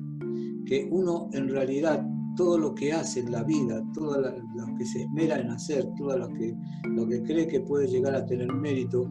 que 0.67 0.89
uno 0.91 1.29
en 1.33 1.49
realidad 1.49 2.07
todo 2.37 2.59
lo 2.59 2.75
que 2.75 2.93
hace 2.93 3.21
en 3.21 3.33
la 3.33 3.43
vida, 3.43 3.83
todo 3.93 4.21
lo 4.21 4.77
que 4.77 4.85
se 4.85 5.03
esmera 5.03 5.39
en 5.39 5.51
hacer, 5.51 5.87
todo 5.97 6.19
lo 6.19 6.29
que, 6.29 6.57
lo 6.85 7.07
que 7.07 7.23
cree 7.23 7.47
que 7.47 7.61
puede 7.61 7.87
llegar 7.87 8.15
a 8.15 8.27
tener 8.27 8.53
mérito, 8.53 9.09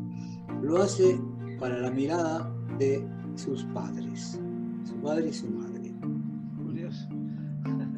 lo 0.61 0.81
hace 0.81 1.19
para 1.59 1.79
la 1.79 1.91
mirada 1.91 2.53
de 2.79 3.05
sus 3.35 3.63
padres, 3.65 4.39
su 4.83 4.95
padre 5.01 5.29
y 5.29 5.33
su 5.33 5.49
madre. 5.49 5.93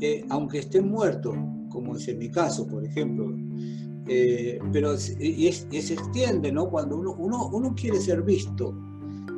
Eh, 0.01 0.25
aunque 0.29 0.59
estén 0.59 0.89
muertos, 0.89 1.35
como 1.69 1.95
es 1.95 2.05
en 2.09 2.17
mi 2.17 2.29
caso, 2.29 2.67
por 2.67 2.83
ejemplo, 2.83 3.33
eh, 4.07 4.59
pero 4.73 4.93
y, 4.93 5.51
se 5.51 5.93
extiende, 5.93 6.51
¿no? 6.51 6.69
Cuando 6.69 6.97
uno, 6.97 7.15
uno, 7.17 7.47
uno 7.47 7.73
quiere 7.73 8.01
ser 8.01 8.21
visto, 8.21 8.77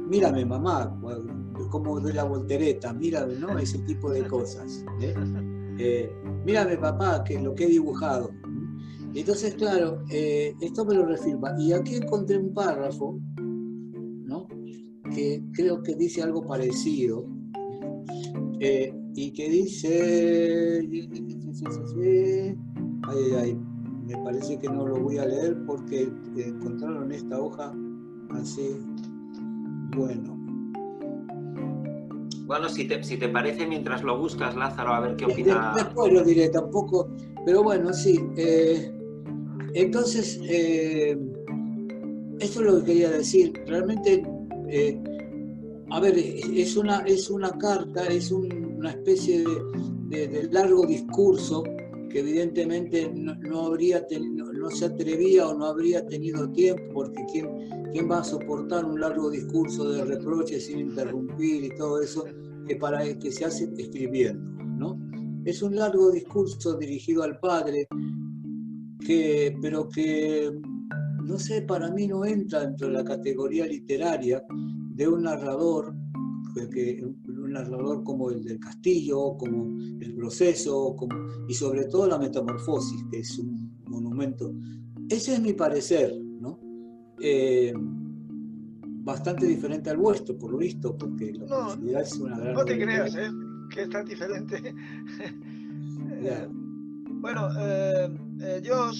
mírame 0.09 0.45
mamá, 0.45 0.99
como 1.69 1.99
de 1.99 2.13
la 2.13 2.23
voltereta, 2.23 2.93
mírame, 2.93 3.35
¿no? 3.35 3.57
Ese 3.57 3.79
tipo 3.79 4.11
de 4.11 4.25
cosas. 4.27 4.85
¿eh? 5.01 5.13
Eh, 5.79 6.11
mírame 6.45 6.77
papá, 6.77 7.23
que 7.23 7.39
lo 7.39 7.53
que 7.53 7.65
he 7.65 7.67
dibujado. 7.67 8.31
Entonces, 9.13 9.55
claro, 9.55 10.03
eh, 10.11 10.53
esto 10.61 10.85
me 10.85 10.95
lo 10.95 11.05
refirma. 11.05 11.55
Y 11.59 11.73
aquí 11.73 11.95
encontré 11.95 12.37
un 12.37 12.53
párrafo, 12.53 13.19
¿no? 13.37 14.47
Que 15.13 15.43
creo 15.53 15.81
que 15.81 15.95
dice 15.95 16.21
algo 16.21 16.45
parecido. 16.45 17.25
y 18.59 19.31
que 19.31 19.49
dice... 19.49 20.87
Ay, 23.03 23.31
ay, 23.37 23.59
me 24.05 24.17
parece 24.23 24.57
que 24.57 24.67
no 24.67 24.85
lo 24.87 24.99
voy 24.99 25.17
a 25.17 25.25
leer 25.25 25.57
porque 25.65 26.09
encontraron 26.37 27.11
esta 27.11 27.39
hoja 27.39 27.73
así. 28.31 28.75
Bueno, 29.95 30.37
bueno, 32.47 32.69
si 32.69 32.87
te, 32.87 33.03
si 33.03 33.17
te 33.17 33.27
parece, 33.27 33.67
mientras 33.67 34.03
lo 34.03 34.17
buscas, 34.17 34.55
Lázaro, 34.55 34.93
a 34.93 35.01
ver 35.01 35.17
qué 35.17 35.25
opina. 35.25 35.73
Después 35.75 36.13
lo 36.13 36.23
diré 36.23 36.47
tampoco, 36.47 37.09
pero 37.45 37.61
bueno, 37.61 37.91
sí. 37.91 38.17
Eh, 38.37 38.89
entonces, 39.73 40.39
eh, 40.43 41.17
esto 42.39 42.61
es 42.61 42.65
lo 42.65 42.79
que 42.79 42.85
quería 42.85 43.11
decir. 43.11 43.51
Realmente, 43.65 44.23
eh, 44.69 44.97
a 45.89 45.99
ver, 45.99 46.17
es 46.17 46.77
una, 46.77 46.99
es 46.99 47.29
una 47.29 47.51
carta, 47.51 48.07
es 48.07 48.31
una 48.31 48.91
especie 48.91 49.43
de, 50.07 50.47
largo 50.49 50.85
discurso 50.85 51.63
que 52.09 52.19
evidentemente 52.19 53.11
no, 53.13 53.65
habría 53.65 54.07
no, 54.69 54.75
se 54.75 54.85
atrevía 54.85 55.47
o 55.47 55.53
no 55.53 55.65
habría 55.65 56.05
tenido 56.05 56.49
tiempo, 56.51 56.83
porque 56.93 57.25
¿quién, 57.31 57.47
¿quién 57.91 58.09
va 58.09 58.19
a 58.19 58.23
soportar 58.23 58.85
un 58.85 58.99
largo 58.99 59.29
discurso 59.29 59.89
de 59.91 60.05
reproches 60.05 60.65
sin 60.65 60.79
interrumpir 60.79 61.63
y 61.63 61.75
todo 61.77 62.01
eso 62.01 62.25
que, 62.67 62.75
para, 62.75 63.17
que 63.17 63.31
se 63.31 63.45
hace 63.45 63.71
escribiendo? 63.77 64.41
¿no? 64.77 64.99
Es 65.45 65.61
un 65.61 65.75
largo 65.75 66.11
discurso 66.11 66.77
dirigido 66.77 67.23
al 67.23 67.39
padre, 67.39 67.87
que, 69.05 69.57
pero 69.61 69.87
que, 69.87 70.51
no 71.23 71.39
sé, 71.39 71.61
para 71.61 71.89
mí 71.91 72.07
no 72.07 72.25
entra 72.25 72.61
dentro 72.61 72.87
de 72.87 72.93
la 72.93 73.03
categoría 73.03 73.65
literaria 73.65 74.43
de 74.49 75.07
un 75.07 75.23
narrador, 75.23 75.93
que, 76.71 77.03
un 77.27 77.51
narrador 77.51 78.03
como 78.03 78.31
el 78.31 78.43
del 78.43 78.59
castillo, 78.59 79.37
como 79.37 79.79
el 80.01 80.15
proceso, 80.15 80.95
como, 80.97 81.15
y 81.47 81.53
sobre 81.53 81.85
todo 81.85 82.07
la 82.07 82.17
metamorfosis, 82.17 83.05
que 83.11 83.19
es 83.19 83.37
un 83.39 83.56
Ese 85.09 85.35
es 85.35 85.41
mi 85.41 85.53
parecer, 85.53 86.13
¿no? 86.39 86.59
Eh, 87.21 87.73
bastante 87.75 89.45
diferente 89.45 89.89
al 89.89 89.97
vuestro, 89.97 90.37
por 90.37 90.51
lo 90.51 90.57
visto, 90.57 90.97
porque 90.97 91.33
la 91.33 91.45
no, 91.45 91.99
es 91.99 92.13
una 92.17 92.37
gran... 92.37 92.53
No 92.53 92.65
te 92.65 92.77
creas, 92.77 93.15
¿eh? 93.15 93.29
que 93.73 93.83
es 93.83 93.89
tan 93.89 94.05
diferente. 94.05 94.73
Eh, 96.19 96.47
bueno, 96.49 97.47
eh, 97.59 98.61
yo 98.63 98.91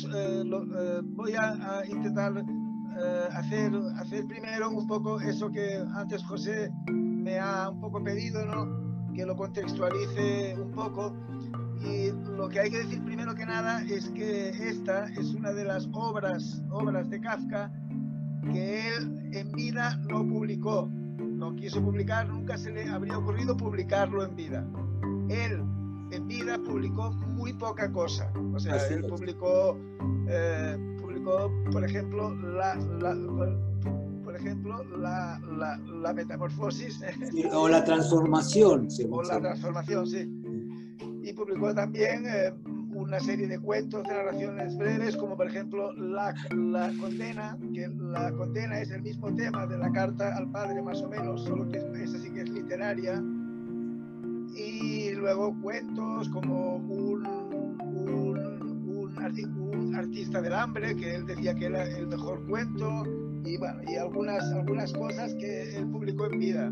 voy 1.16 1.34
a, 1.34 1.82
intentar 1.90 2.46
hacer, 3.32 3.72
hacer 3.96 4.28
primero 4.28 4.70
un 4.70 4.86
poco 4.86 5.20
eso 5.20 5.50
que 5.50 5.84
antes 5.96 6.24
José 6.26 6.70
me 6.92 7.40
ha 7.40 7.70
un 7.70 7.82
poco 7.82 8.04
pedido, 8.04 8.46
¿no? 8.46 8.88
que 9.18 9.26
lo 9.26 9.36
contextualice 9.36 10.56
un 10.62 10.72
poco. 10.72 11.12
Y 11.82 12.12
lo 12.36 12.50
que 12.50 12.60
hay 12.60 12.70
que 12.70 12.80
decir 12.80 13.04
primero 13.04 13.36
que 13.36 13.46
nada 13.46 13.84
es 13.84 14.10
que 14.10 14.50
esta 14.50 15.06
es 15.14 15.34
una 15.34 15.54
de 15.54 15.66
las 15.66 15.88
obras, 15.94 16.62
obras 16.70 17.10
de 17.10 17.20
Kafka 17.22 17.72
que 18.52 18.96
él 18.96 19.30
en 19.34 19.52
vida 19.52 20.00
no 20.10 20.26
publicó, 20.26 20.90
no 21.20 21.56
quiso 21.56 21.82
publicar, 21.82 22.28
nunca 22.28 22.58
se 22.58 22.72
le 22.72 22.88
habría 22.88 23.18
ocurrido 23.18 23.56
publicarlo 23.56 24.24
en 24.24 24.36
vida. 24.36 24.66
Él 25.30 25.62
en 26.12 26.28
vida 26.28 26.58
publicó 26.58 27.12
muy 27.12 27.54
poca 27.54 27.92
cosa, 27.92 28.32
o 28.54 28.60
sea, 28.60 28.78
él 28.88 29.06
publicó, 29.06 29.78
eh, 30.30 30.78
publicó, 31.02 31.52
por 31.72 31.84
ejemplo, 31.84 32.34
la, 32.34 32.76
por 34.24 34.36
ejemplo, 34.36 34.84
la, 34.98 35.40
la, 36.02 36.14
metamorfosis. 36.14 37.02
o 37.54 37.68
la 37.68 37.84
transformación. 37.84 38.88
O 39.10 39.24
la 39.24 39.40
transformación, 39.40 40.08
sí. 40.08 40.37
Y 41.28 41.34
publicó 41.34 41.76
también 41.76 42.24
eh, 42.26 42.54
una 42.94 43.20
serie 43.20 43.48
de 43.48 43.60
cuentos, 43.60 44.02
de 44.04 44.14
narraciones 44.14 44.78
breves, 44.78 45.18
como 45.18 45.36
por 45.36 45.48
ejemplo 45.48 45.92
la, 45.92 46.34
la, 46.56 46.90
condena, 46.98 47.58
que 47.74 47.90
la 47.90 48.32
condena 48.32 48.80
es 48.80 48.92
el 48.92 49.02
mismo 49.02 49.36
tema 49.36 49.68
de 49.68 49.78
la 49.78 49.92
carta 49.92 50.38
al 50.38 50.50
padre 50.52 50.82
más 50.82 51.02
o 51.02 51.10
menos, 51.10 51.44
solo 51.44 51.68
que 51.68 51.80
esa 51.80 52.18
sí 52.20 52.30
que 52.32 52.44
es 52.44 52.50
literaria. 52.50 53.22
Y 54.56 55.12
luego 55.16 55.54
cuentos 55.62 56.30
como 56.30 56.78
un, 56.78 57.28
un, 57.82 58.38
un, 58.88 59.96
artista 59.96 60.42
del 60.42 60.54
hambre, 60.54 60.96
que 60.96 61.16
él 61.16 61.26
decía 61.26 61.54
que 61.56 61.66
era 61.66 61.84
el 61.90 62.08
mejor 62.08 62.42
cuento, 62.48 63.04
y, 63.44 63.58
bueno, 63.58 63.82
y 63.86 63.98
algunas, 63.98 64.50
algunas 64.54 64.94
cosas 64.94 65.34
que 65.34 65.76
él 65.76 65.88
publicó 65.88 66.28
en 66.28 66.40
vida 66.40 66.72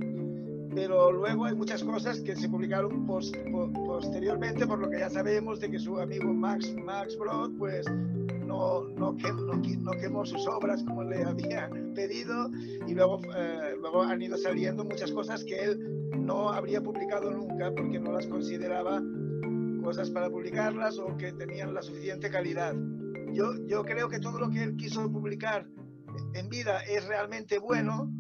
pero 0.76 1.10
luego 1.10 1.46
hay 1.46 1.56
muchas 1.56 1.84
cosas 1.84 2.20
que 2.20 2.36
se 2.36 2.50
publicaron 2.50 3.06
posteriormente, 3.06 4.68
por 4.68 4.80
lo 4.80 4.90
que 4.90 5.00
ya 5.00 5.10
sabemos 5.10 5.62
de 5.62 5.72
que 5.72 5.80
su 5.80 5.98
amigo 5.98 6.34
Max, 6.34 6.76
Max 6.84 7.18
Brod, 7.18 7.54
pues 7.58 7.88
no, 8.46 8.90
no, 8.90 9.14
no, 9.14 9.98
quemó 9.98 10.26
sus 10.26 10.46
obras 10.48 10.84
como 10.84 11.04
le 11.04 11.24
habían 11.24 11.94
pedido 11.94 12.52
y 12.86 12.94
luego, 12.94 13.22
eh, 13.38 13.76
luego 13.80 14.04
han 14.04 14.22
ido 14.22 14.38
saliendo 14.38 14.84
muchas 14.84 15.12
cosas 15.14 15.46
que 15.46 15.64
él 15.64 16.10
no 16.18 16.50
habría 16.50 16.82
publicado 16.82 17.32
nunca 17.32 17.72
porque 17.74 17.98
no 17.98 18.12
las 18.12 18.28
consideraba 18.28 19.02
cosas 19.82 20.10
para 20.10 20.30
publicarlas 20.30 21.00
o 21.00 21.16
que 21.16 21.32
tenían 21.32 21.74
la 21.74 21.82
suficiente 21.82 22.30
calidad. 22.30 22.76
Yo, 23.32 23.54
yo 23.66 23.84
creo 23.86 24.10
que 24.10 24.20
todo 24.20 24.40
lo 24.40 24.50
que 24.50 24.64
él 24.64 24.76
quiso 24.76 25.10
publicar 25.10 25.68
en 26.34 26.50
vida 26.50 26.80
es 26.82 27.06
realmente 27.08 27.60
bueno, 27.60 28.12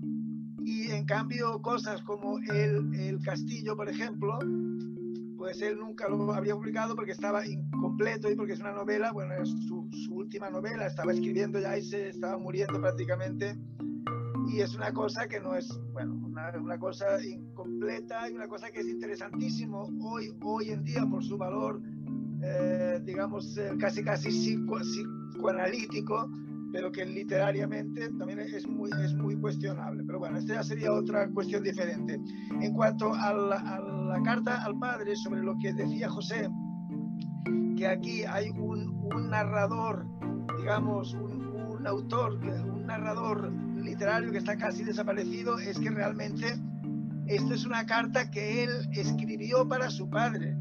y 0.65 0.91
en 0.91 1.05
cambio 1.05 1.61
cosas 1.61 2.01
como 2.01 2.39
el, 2.39 2.93
el 2.95 3.21
castillo, 3.21 3.75
por 3.75 3.87
ejemplo, 3.87 4.39
pues 5.37 5.61
él 5.61 5.77
nunca 5.77 6.09
lo 6.09 6.33
habría 6.33 6.55
publicado 6.55 6.95
porque 6.95 7.11
estaba 7.11 7.45
incompleto 7.45 8.31
y 8.31 8.35
porque 8.35 8.53
es 8.53 8.59
una 8.59 8.71
novela, 8.71 9.11
bueno, 9.11 9.35
es 9.35 9.49
su, 9.67 9.87
su, 9.91 10.15
última 10.15 10.49
novela, 10.49 10.87
estaba 10.87 11.11
escribiendo 11.11 11.59
ya 11.59 11.77
y 11.77 11.83
se 11.83 12.09
estaba 12.09 12.37
muriendo 12.39 12.81
prácticamente. 12.81 13.55
Y 14.47 14.61
es 14.61 14.75
una 14.75 14.91
cosa 14.91 15.27
que 15.27 15.39
no 15.39 15.55
es, 15.55 15.67
bueno, 15.93 16.15
una, 16.25 16.51
una 16.59 16.79
cosa 16.79 17.23
incompleta 17.23 18.27
y 18.29 18.33
una 18.33 18.47
cosa 18.47 18.71
que 18.71 18.79
es 18.79 18.87
interesantísimo 18.87 19.89
hoy, 20.01 20.35
hoy 20.41 20.69
en 20.69 20.83
día 20.83 21.05
por 21.05 21.23
su 21.23 21.37
valor, 21.37 21.79
eh, 22.41 22.99
digamos, 23.03 23.55
eh, 23.57 23.71
casi 23.79 24.03
casi 24.03 24.31
psico, 24.31 24.79
psicoanalítico, 24.79 26.29
pero 26.75 26.91
que 26.91 27.05
literariamente 27.05 28.09
también 28.19 28.41
es 28.41 28.67
muy, 28.67 28.89
es 29.01 29.13
muy 29.13 29.37
cuestionable. 29.37 30.03
Pero 30.05 30.19
bueno, 30.19 30.37
esta 30.37 30.55
ya 30.55 30.63
sería 30.63 30.91
otra 30.91 31.29
cuestión 31.29 31.63
diferente. 31.63 32.19
En 32.59 32.73
cuanto 32.73 33.13
a 33.13 33.33
la, 33.33 34.21
carta 34.25 34.61
al 34.61 34.77
padre 34.77 35.15
sobre 35.15 35.41
lo 35.41 35.57
que 35.57 35.71
decía 35.71 36.09
José, 36.09 36.49
que 37.77 37.87
aquí 37.87 38.23
hay 38.25 38.49
un, 38.49 38.89
un 38.89 39.29
narrador, 39.29 40.05
digamos, 40.57 41.13
un, 41.13 41.47
un, 41.47 41.87
autor, 41.87 42.41
un 42.43 42.85
narrador 42.85 43.53
literario 43.81 44.33
que 44.33 44.39
está 44.39 44.57
casi 44.57 44.83
desaparecido, 44.83 45.57
es 45.59 45.79
que 45.79 45.89
realmente 45.89 46.59
esta 47.27 47.53
es 47.53 47.65
una 47.65 47.85
carta 47.85 48.29
que 48.29 48.65
él 48.65 48.71
escribió 48.91 49.65
para 49.65 49.89
su 49.89 50.09
padre, 50.09 50.57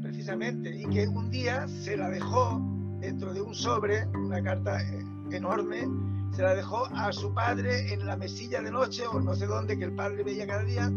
precisamente, 0.00 0.74
y 0.74 0.86
que 0.86 1.06
un 1.06 1.28
día 1.28 1.68
se 1.68 1.98
la 1.98 2.08
dejó 2.08 2.62
dentro 3.00 3.34
de 3.34 3.42
un 3.42 3.54
sobre, 3.54 4.06
una 4.06 4.42
carta 4.42 4.82
eh, 4.82 5.07
enorme, 5.30 5.88
se 6.32 6.42
la 6.42 6.54
dejó 6.54 6.86
a 6.94 7.12
su 7.12 7.32
padre 7.32 7.92
en 7.92 8.06
la 8.06 8.16
mesilla 8.16 8.60
de 8.60 8.70
noche 8.70 9.04
o 9.06 9.20
no 9.20 9.34
sé 9.34 9.46
dónde 9.46 9.78
que 9.78 9.84
el 9.84 9.94
padre 9.94 10.22
veía 10.22 10.46
cada 10.46 10.64
día 10.64 10.92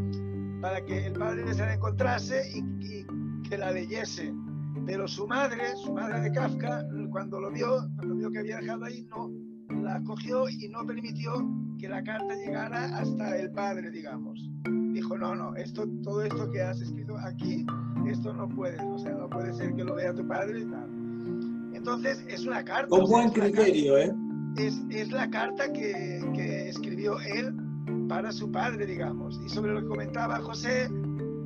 para 0.62 0.84
que 0.86 1.08
el 1.08 1.13
padre 1.13 1.54
se 1.54 1.62
la 1.62 1.74
encontrase 1.74 2.44
y, 2.54 3.06
que 3.50 3.58
la 3.58 3.72
leyese. 3.72 4.34
Pero 4.86 5.08
su 5.08 5.28
madre, 5.28 5.76
su 5.76 5.94
madre 5.94 6.22
de 6.22 6.32
Kafka, 6.32 6.86
cuando 7.10 7.39
lo 7.39 7.52
vio, 7.52 7.89
cuando 7.96 8.15
vio 8.15 8.32
que 8.32 8.39
había 8.39 8.58
dejado 8.58 8.86
ahí, 8.86 9.04
no 9.10 9.30
la 9.82 10.02
cogió 10.04 10.48
y 10.48 10.70
no 10.70 10.86
permitió 10.86 11.34
que 11.80 11.89
la 11.89 12.04
carta 12.04 12.36
llegara 12.36 12.98
hasta 12.98 13.38
el 13.38 13.52
padre, 13.52 13.89
digamos. 13.89 14.50
dijo, 14.94 15.17
no, 15.17 15.36
no, 15.36 15.56
esto, 15.56 15.88
todo 16.04 16.24
esto 16.24 16.50
que 16.52 16.62
has 16.62 16.80
escrito 16.82 17.17
aquí, 17.17 17.65
esto 18.08 18.34
no 18.34 18.48
puede, 18.48 18.80
o 18.80 19.00
sea, 19.00 19.13
no 19.13 19.30
puede 19.30 19.54
ser 19.54 19.74
que 19.74 19.84
lo 19.84 19.96
vea 19.96 20.13
tu 20.13 20.28
padre 20.28 20.62
y 20.62 20.65
tal. 20.65 21.01
Entonces, 21.82 22.24
es 22.28 22.46
una 22.46 22.63
carta. 22.63 22.89
Con 22.89 23.06
buen 23.10 23.30
criterio, 23.32 23.98
¿eh? 23.98 24.13
Es, 24.56 24.80
es, 24.91 25.12
la 25.12 25.28
carta 25.32 25.74
que, 25.74 26.24
que, 26.36 26.70
escribió 26.70 27.20
él 27.22 27.56
para 28.08 28.32
su 28.32 28.52
padre, 28.52 28.86
digamos. 28.86 29.41
Y 29.44 29.50
sobre 29.50 29.74
lo 29.74 29.82
que 29.82 29.88
comentaba 29.88 30.39
José, 30.41 30.88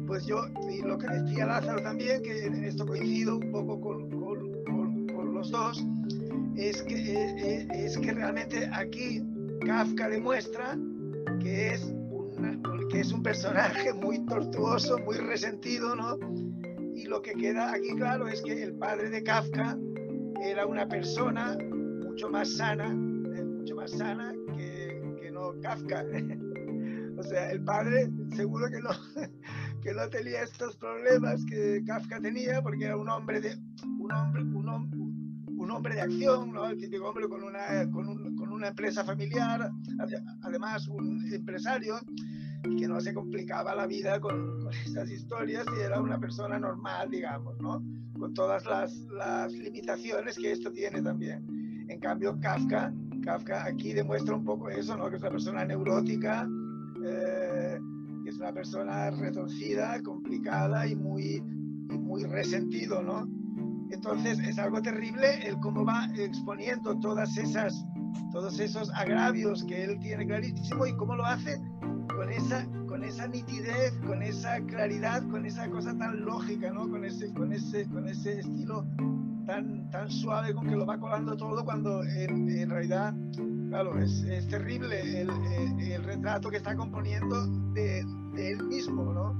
pues 0.06 0.26
yo, 0.26 0.36
y 0.69 0.82
lo 0.82 0.98
que 0.98 1.08
decía 1.08 1.45
Lázaro 1.45 1.82
también, 1.82 2.21
que 2.21 2.48
en 2.48 2.65
esto 2.65 2.86
coincido 2.86 3.38
un 3.38 3.50
poco 3.50 3.80
con, 3.80 4.10
con, 4.10 5.08
con, 5.08 5.34
los 5.34 5.52
dos, 5.52 5.82
es 6.58 6.82
que, 6.84 6.95
eh, 6.95 7.38
eh, 7.39 7.67
es 7.86 7.98
que 7.98 8.12
realmente 8.12 8.69
aquí 8.74 9.24
Kafka 9.65 10.10
demuestra 10.10 10.78
que 11.39 11.76
es, 11.76 11.82
una, 12.38 12.60
que 12.89 13.00
es 13.00 13.13
un 13.13 13.24
personaje 13.24 13.93
muy 13.93 14.19
tortuoso, 14.26 14.98
muy 14.98 15.15
resentido, 15.15 15.95
¿no? 15.95 16.19
Y 16.93 17.06
lo 17.06 17.21
que 17.21 17.32
queda 17.36 17.71
aquí 17.71 17.95
claro 17.95 18.28
es 18.28 18.41
que 18.41 18.62
el 18.63 18.74
padre 18.74 19.10
de 19.10 19.24
Kafka 19.24 19.78
era 20.52 20.66
una 20.66 20.88
persona 20.88 21.58
mucho 22.04 22.30
más 22.30 22.56
sana, 22.58 22.92
eh, 22.92 23.44
mucho 23.44 23.76
más 23.76 23.92
sana 23.92 24.34
que, 24.56 25.18
que 25.22 25.32
no 25.32 25.60
Kafka. 25.62 26.06
o 27.18 27.24
sea, 27.24 27.52
el 27.52 27.64
padre 27.64 28.10
seguro 28.36 28.68
que 28.70 28.80
no, 28.80 28.90
que 29.82 29.94
no 29.94 30.08
tenía 30.10 30.44
estos 30.44 30.78
problemas 30.78 31.44
que 31.46 31.84
Kafka 31.86 32.20
tenía 32.22 32.62
porque 32.62 32.86
era 32.86 32.98
un 32.98 33.10
hombre 33.10 33.42
de 33.42 33.56
un 34.00 34.12
hombre, 34.12 34.44
un 34.44 34.70
hombre, 34.70 35.00
un 35.58 35.72
hombre 35.72 35.96
de 35.96 36.02
acción, 36.02 36.54
¿no? 36.54 36.70
el 36.70 36.78
típico 36.78 37.10
hombre 37.10 37.28
con 37.28 37.44
una, 37.44 37.90
con, 37.92 38.08
un, 38.08 38.36
con 38.36 38.52
una 38.52 38.68
empresa 38.68 39.04
familiar, 39.04 39.72
además 40.44 40.88
un 40.88 41.26
empresario 41.34 41.96
que 42.78 42.88
no 42.88 43.00
se 43.02 43.14
complicaba 43.14 43.74
la 43.74 43.88
vida 43.88 44.20
con, 44.20 44.62
con, 44.62 44.74
estas 44.74 45.10
historias 45.10 45.66
y 45.76 45.82
era 45.82 46.00
una 46.02 46.20
persona 46.20 46.60
normal, 46.60 47.10
digamos, 47.10 47.60
¿no? 47.60 47.82
Con 48.19 48.34
todas 48.34 48.65
las, 48.65 48.95
las, 49.13 49.51
limitaciones 49.54 50.38
que 50.38 50.51
esto 50.51 50.71
tiene 50.71 51.01
también. 51.01 51.86
En 51.89 51.99
cambio, 51.99 52.39
Kafka, 52.39 52.93
Kafka 53.23 53.65
aquí 53.65 53.93
demuestra 53.93 54.36
un 54.36 54.43
poco 54.43 54.69
eso, 54.69 54.97
¿no? 54.97 55.10
que 55.10 55.17
es 55.17 55.21
una 55.21 55.32
persona 55.32 55.65
neurótica, 55.65 56.47
eh, 57.04 57.80
que 58.23 58.30
es 58.30 58.38
una 58.38 58.54
persona 58.54 59.12
retorcida, 59.12 60.01
complicada 60.01 60.88
y 60.88 60.95
muy, 60.95 61.41
muy 61.41 62.23
resentido, 62.23 63.01
¿no? 63.01 63.28
Entonces 63.91 64.39
es 64.39 64.58
algo 64.58 64.82
terrible 64.82 65.47
el 65.47 65.60
cómo 65.60 65.86
va 65.86 66.10
exponiendo 66.15 66.99
todas 66.99 67.38
esas, 67.38 67.86
todos 68.32 68.60
esos 68.60 68.89
agravios 68.91 69.63
que 69.65 69.84
él 69.84 69.99
tiene 69.99 70.25
clarísimo 70.25 70.88
y 70.88 70.95
cómo 70.97 71.15
lo 71.15 71.25
hace 71.25 71.62
con 72.08 72.32
esa, 72.32 72.67
con 72.96 73.04
esa 73.04 73.28
nitidez, 73.28 73.92
con 74.08 74.24
esa 74.24 74.58
claridad, 74.68 75.22
con 75.28 75.46
esa 75.46 75.70
cosa 75.70 75.98
tan 75.98 76.24
lógica, 76.24 76.72
¿no? 76.72 76.90
Con 76.90 77.04
ese, 77.04 77.34
con 77.34 77.52
ese, 77.52 77.86
con 77.90 78.08
ese 78.08 78.40
estilo 78.40 78.86
tan, 79.46 79.90
tan 79.90 80.10
suave 80.10 80.54
con 80.54 80.66
que 80.66 80.78
lo 80.78 80.86
va 80.86 80.98
colando 80.98 81.36
todo 81.36 81.66
cuando 81.66 82.06
en, 82.06 82.50
en 82.50 82.70
realidad, 82.70 83.14
claro, 83.68 84.00
es, 84.00 84.24
es 84.24 84.48
terrible 84.48 85.02
el, 85.02 85.30
el, 85.30 85.92
el, 85.92 86.04
retrato 86.06 86.50
que 86.50 86.56
está 86.56 86.74
componiendo 86.74 87.46
de, 87.74 88.06
de 88.34 88.52
él 88.52 88.64
mismo, 88.64 89.12
¿no? 89.12 89.38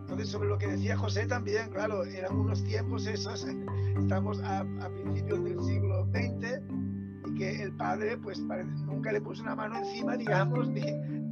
Entonces, 0.00 0.28
sobre 0.28 0.48
lo 0.48 0.58
que 0.58 0.66
decía 0.66 0.96
José 0.96 1.26
también, 1.26 1.70
claro, 1.70 2.04
eran 2.04 2.36
unos 2.36 2.64
tiempos 2.64 3.06
esos, 3.06 3.46
estamos 4.00 4.42
a, 4.42 4.62
a 4.62 4.88
principios 4.90 5.44
del 5.44 5.62
siglo 5.62 6.08
XX, 6.12 6.60
y 7.28 7.34
que 7.34 7.62
el 7.62 7.72
padre, 7.76 8.18
pues, 8.18 8.40
nunca 8.40 9.12
le 9.12 9.20
puso 9.20 9.44
una 9.44 9.54
mano 9.54 9.76
encima, 9.78 10.16
digamos, 10.16 10.68
ni, 10.70 10.82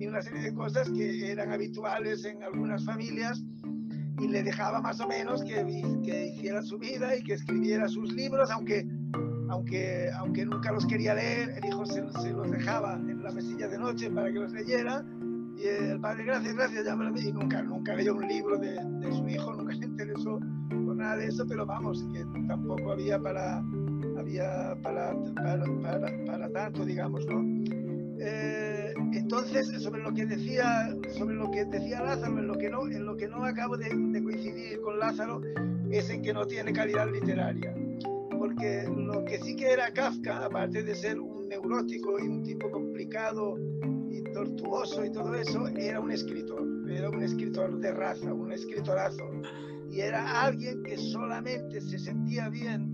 ni 0.04 0.08
una 0.08 0.20
serie 0.20 0.42
de 0.42 0.54
cosas 0.54 0.90
que 0.90 1.32
eran 1.32 1.50
habituales 1.50 2.26
en 2.26 2.42
algunas 2.42 2.84
familias, 2.84 3.42
y 4.20 4.28
le 4.28 4.42
dejaba 4.42 4.82
más 4.82 5.00
o 5.00 5.08
menos 5.08 5.42
que, 5.42 5.64
que 6.04 6.26
hiciera 6.26 6.62
su 6.62 6.78
vida 6.78 7.16
y 7.16 7.22
que 7.22 7.32
escribiera 7.32 7.88
sus 7.88 8.12
libros, 8.12 8.50
aunque, 8.50 8.86
aunque, 9.48 10.10
aunque 10.18 10.44
nunca 10.44 10.72
los 10.72 10.86
quería 10.86 11.14
leer, 11.14 11.54
el 11.56 11.64
hijo 11.64 11.86
se, 11.86 12.04
se 12.20 12.30
los 12.32 12.50
dejaba 12.50 12.94
en 12.94 13.22
la 13.22 13.32
mesilla 13.32 13.66
de 13.66 13.78
noche 13.78 14.10
para 14.10 14.30
que 14.30 14.38
los 14.40 14.52
leyera, 14.52 15.04
y 15.56 15.66
el 15.66 16.00
padre, 16.00 16.24
gracias, 16.24 16.54
gracias, 16.54 16.84
ya 16.84 16.96
me 16.96 17.06
lo 17.06 17.18
y 17.18 17.32
nunca, 17.32 17.62
nunca 17.62 17.94
leyó 17.94 18.14
un 18.14 18.28
libro 18.28 18.58
de, 18.58 18.72
de, 18.72 19.12
su 19.12 19.26
hijo, 19.26 19.54
nunca 19.54 19.72
le 19.72 19.86
interesó 19.86 20.38
por 20.68 20.96
nada 20.96 21.16
de 21.16 21.28
eso, 21.28 21.46
pero 21.48 21.64
vamos, 21.64 22.04
que 22.12 22.24
tampoco 22.46 22.92
había 22.92 23.18
para, 23.18 23.64
había 24.18 24.76
para, 24.82 25.14
para, 25.34 25.64
para, 25.82 26.24
para 26.26 26.50
tanto, 26.50 26.84
digamos, 26.84 27.24
¿no? 27.26 27.42
Eh, 28.18 28.73
entonces, 29.18 29.68
sobre 29.82 30.02
lo 30.02 30.12
que 30.12 30.26
decía, 30.26 30.94
sobre 31.16 31.34
lo 31.34 31.50
que 31.50 31.64
decía 31.64 32.02
Lázaro, 32.02 32.38
en 32.38 32.46
lo 32.46 32.58
que 32.58 32.70
no, 32.70 32.86
en 32.86 33.04
lo 33.04 33.16
que 33.16 33.28
no 33.28 33.44
acabo 33.44 33.76
de, 33.76 33.88
de 33.88 34.22
coincidir 34.22 34.80
con 34.80 34.98
Lázaro, 34.98 35.40
es 35.90 36.10
en 36.10 36.22
que 36.22 36.32
no 36.32 36.46
tiene 36.46 36.72
calidad 36.72 37.10
literaria. 37.10 37.74
Porque 38.38 38.84
lo 38.88 39.24
que 39.24 39.38
sí 39.38 39.56
que 39.56 39.72
era 39.72 39.92
Kafka, 39.92 40.44
aparte 40.44 40.82
de 40.82 40.94
ser 40.94 41.20
un 41.20 41.48
neurótico 41.48 42.18
y 42.18 42.28
un 42.28 42.42
tipo 42.42 42.70
complicado 42.70 43.56
tortuoso 44.34 45.04
y 45.04 45.10
todo 45.10 45.34
eso, 45.34 45.68
era 45.68 46.00
un 46.00 46.10
escritor, 46.10 46.66
era 46.90 47.08
un 47.08 47.22
escritor 47.22 47.78
de 47.78 47.92
raza, 47.92 48.34
un 48.34 48.52
escritorazo. 48.52 49.24
Y 49.90 50.00
era 50.00 50.42
alguien 50.42 50.82
que 50.82 50.98
solamente 50.98 51.80
se 51.80 51.98
sentía 51.98 52.48
bien, 52.48 52.93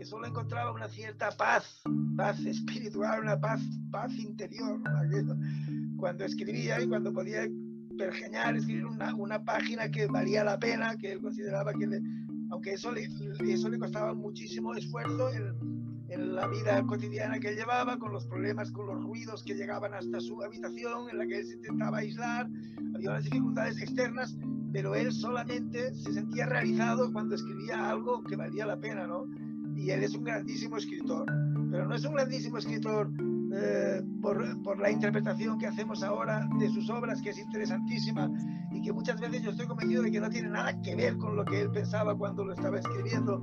que 0.00 0.06
solo 0.06 0.26
encontraba 0.26 0.72
una 0.72 0.88
cierta 0.88 1.30
paz, 1.32 1.82
paz 2.16 2.40
espiritual, 2.46 3.20
una 3.20 3.38
paz, 3.38 3.60
paz 3.90 4.10
interior, 4.14 4.80
cuando 5.98 6.24
escribía 6.24 6.80
y 6.80 6.88
cuando 6.88 7.12
podía 7.12 7.46
pergeñar, 7.98 8.56
escribir 8.56 8.86
una, 8.86 9.14
una 9.14 9.44
página 9.44 9.90
que 9.90 10.06
valía 10.06 10.42
la 10.42 10.58
pena, 10.58 10.96
que 10.96 11.12
él 11.12 11.20
consideraba 11.20 11.74
que, 11.74 11.86
le, 11.86 12.00
aunque 12.50 12.72
eso 12.72 12.90
le, 12.92 13.10
eso 13.46 13.68
le 13.68 13.78
costaba 13.78 14.14
muchísimo 14.14 14.74
esfuerzo, 14.74 15.28
en 16.08 16.34
la 16.34 16.46
vida 16.46 16.82
cotidiana 16.86 17.38
que 17.38 17.54
llevaba, 17.54 17.98
con 17.98 18.10
los 18.10 18.24
problemas, 18.24 18.72
con 18.72 18.86
los 18.86 19.04
ruidos 19.04 19.44
que 19.44 19.54
llegaban 19.54 19.92
hasta 19.92 20.18
su 20.18 20.42
habitación, 20.42 21.10
en 21.10 21.18
la 21.18 21.26
que 21.26 21.40
él 21.40 21.46
se 21.46 21.56
intentaba 21.56 21.98
aislar, 21.98 22.48
había 22.94 23.10
unas 23.10 23.24
dificultades 23.24 23.78
externas, 23.82 24.34
pero 24.72 24.94
él 24.94 25.12
solamente 25.12 25.94
se 25.94 26.14
sentía 26.14 26.46
realizado 26.46 27.12
cuando 27.12 27.34
escribía 27.34 27.90
algo 27.90 28.24
que 28.24 28.36
valía 28.36 28.64
la 28.64 28.80
pena, 28.80 29.06
¿no? 29.06 29.26
Y 29.80 29.90
él 29.92 30.04
es 30.04 30.14
un 30.14 30.24
grandísimo 30.24 30.76
escritor, 30.76 31.24
pero 31.70 31.86
no 31.86 31.94
es 31.94 32.04
un 32.04 32.12
grandísimo 32.12 32.58
escritor 32.58 33.10
eh, 33.54 34.02
por, 34.20 34.62
por, 34.62 34.78
la 34.78 34.90
interpretación 34.90 35.58
que 35.58 35.66
hacemos 35.66 36.02
ahora 36.02 36.46
de 36.58 36.68
sus 36.68 36.90
obras, 36.90 37.22
que 37.22 37.30
es 37.30 37.38
interesantísima 37.38 38.30
y 38.70 38.82
que 38.82 38.92
muchas 38.92 39.18
veces 39.18 39.42
yo 39.42 39.50
estoy 39.50 39.66
convencido 39.66 40.02
de 40.02 40.10
que 40.10 40.20
no 40.20 40.28
tiene 40.28 40.50
nada 40.50 40.78
que 40.82 40.94
ver 40.94 41.16
con 41.16 41.34
lo 41.34 41.46
que 41.46 41.62
él 41.62 41.70
pensaba 41.70 42.14
cuando 42.14 42.44
lo 42.44 42.52
estaba 42.52 42.78
escribiendo, 42.78 43.42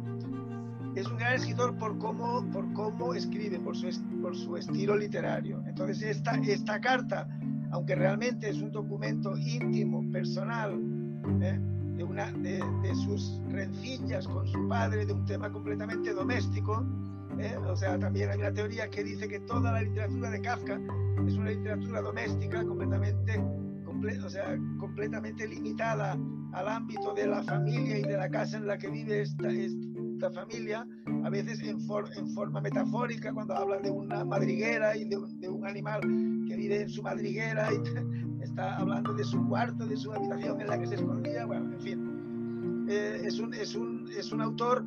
es 0.95 1.07
un 1.07 1.17
gran 1.17 1.33
escritor 1.33 1.75
por 1.75 1.97
cómo, 1.97 2.47
por 2.51 2.71
cómo 2.73 3.15
escribe, 3.15 3.59
por 3.59 3.75
su, 3.75 3.89
por 4.21 4.35
su 4.35 4.57
estilo 4.57 4.95
literario. 4.95 5.63
Entonces, 5.65 6.03
esta, 6.03 6.35
esta 6.35 6.79
carta, 6.79 7.27
aunque 7.71 7.95
realmente 7.95 8.47
es 8.47 8.61
un 8.61 8.71
documento 8.71 9.35
íntimo, 9.35 10.03
personal, 10.11 10.79
¿eh? 11.41 11.59
De, 11.97 12.03
una, 12.03 12.31
de, 12.31 12.63
de, 12.83 12.95
sus 12.95 13.41
rencillas 13.49 14.27
con 14.27 14.47
su 14.47 14.67
padre, 14.67 15.05
de 15.05 15.13
un 15.13 15.25
tema 15.25 15.51
completamente 15.51 16.13
doméstico, 16.13 16.85
¿eh? 17.39 17.57
o 17.57 17.75
sea, 17.75 17.97
también 17.97 18.29
hay 18.29 18.39
una 18.39 18.53
teoría 18.53 18.89
que 18.89 19.03
dice 19.03 19.27
que 19.27 19.39
toda 19.41 19.71
la 19.71 19.81
literatura 19.81 20.29
de 20.29 20.41
Kafka 20.41 20.79
es 21.25 21.33
una 21.33 21.49
literatura 21.49 22.01
doméstica 22.01 22.63
completamente, 22.63 23.43
comple 23.83 24.19
o 24.19 24.29
sea, 24.29 24.57
completamente 24.79 25.47
limitada 25.47 26.17
al 26.53 26.67
ámbito 26.67 27.13
de 27.13 27.27
la 27.27 27.43
familia 27.43 27.97
y 27.97 28.03
de 28.03 28.17
la 28.17 28.29
casa 28.29 28.57
en 28.57 28.67
la 28.67 28.77
que 28.77 28.89
vive 28.89 29.21
esta, 29.21 29.49
esta 29.49 30.31
familia, 30.31 30.87
a 31.23 31.29
veces 31.29 31.61
en, 31.61 31.79
for, 31.81 32.09
en, 32.15 32.29
forma 32.29 32.61
metafórica, 32.61 33.33
cuando 33.33 33.55
habla 33.55 33.77
de 33.77 33.91
una 33.91 34.23
madriguera 34.23 34.95
y 34.95 35.05
de 35.05 35.17
un, 35.17 35.39
de 35.39 35.49
un, 35.49 35.65
animal 35.65 36.01
que 36.47 36.55
vive 36.55 36.81
en 36.81 36.89
su 36.89 37.03
madriguera 37.03 37.69
y 37.73 38.26
está 38.57 38.77
hablando 38.77 39.13
de 39.13 39.23
su 39.23 39.47
cuarto, 39.47 39.85
de 39.85 39.95
su 39.95 40.11
habitación 40.11 40.59
en 40.59 40.67
la 40.67 40.79
que 40.79 40.87
se 40.87 40.95
escondía, 40.95 41.45
bueno, 41.45 41.71
en 41.73 41.79
fin. 41.79 42.85
Eh, 42.89 43.21
es, 43.23 43.39
un, 43.39 43.53
es, 43.53 43.75
un, 43.75 44.09
es 44.17 44.31
un 44.31 44.41
autor, 44.41 44.83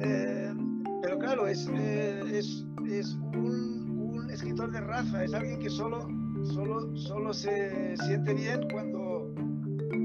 eh, 0.00 0.52
pero 1.00 1.16
claro, 1.16 1.46
es, 1.46 1.70
eh, 1.72 2.24
es, 2.32 2.66
es 2.90 3.14
un, 3.36 4.00
un, 4.00 4.30
escritor 4.32 4.72
de 4.72 4.80
raza, 4.80 5.22
es 5.22 5.32
alguien 5.32 5.60
que 5.60 5.70
solo, 5.70 6.08
solo, 6.42 6.96
solo 6.96 7.32
se 7.32 7.96
siente 7.98 8.34
bien 8.34 8.66
cuando, 8.72 9.32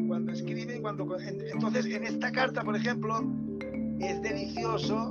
cuando 0.08 0.32
escribe, 0.32 0.80
cuando, 0.82 1.17
entonces 1.19 1.86
en 1.88 2.04
esta 2.04 2.32
carta, 2.32 2.63
por 2.63 2.76
ejemplo, 2.76 3.24
es 4.00 4.21
delicioso. 4.21 5.10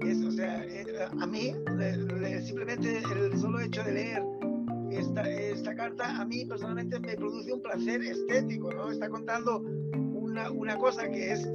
Es, 0.00 0.22
o 0.22 0.30
sea, 0.30 0.62
eh, 0.62 0.84
a 1.18 1.26
mí, 1.26 1.54
le, 1.76 2.40
simplemente 2.42 2.98
el 2.98 3.36
solo 3.36 3.58
hecho 3.58 3.82
de 3.82 3.92
leer 3.92 4.33
esta, 4.90 5.22
esta, 5.28 5.74
carta, 5.74 6.20
a 6.20 6.24
mí 6.24 6.44
personalmente 6.44 6.98
me 7.00 7.14
produce 7.16 7.52
un 7.52 7.62
placer 7.62 8.02
estético, 8.02 8.72
¿no? 8.72 8.90
Está 8.90 9.08
contando 9.08 9.60
una, 9.60 10.50
una 10.50 10.76
cosa 10.76 11.08
que 11.08 11.32
es, 11.32 11.48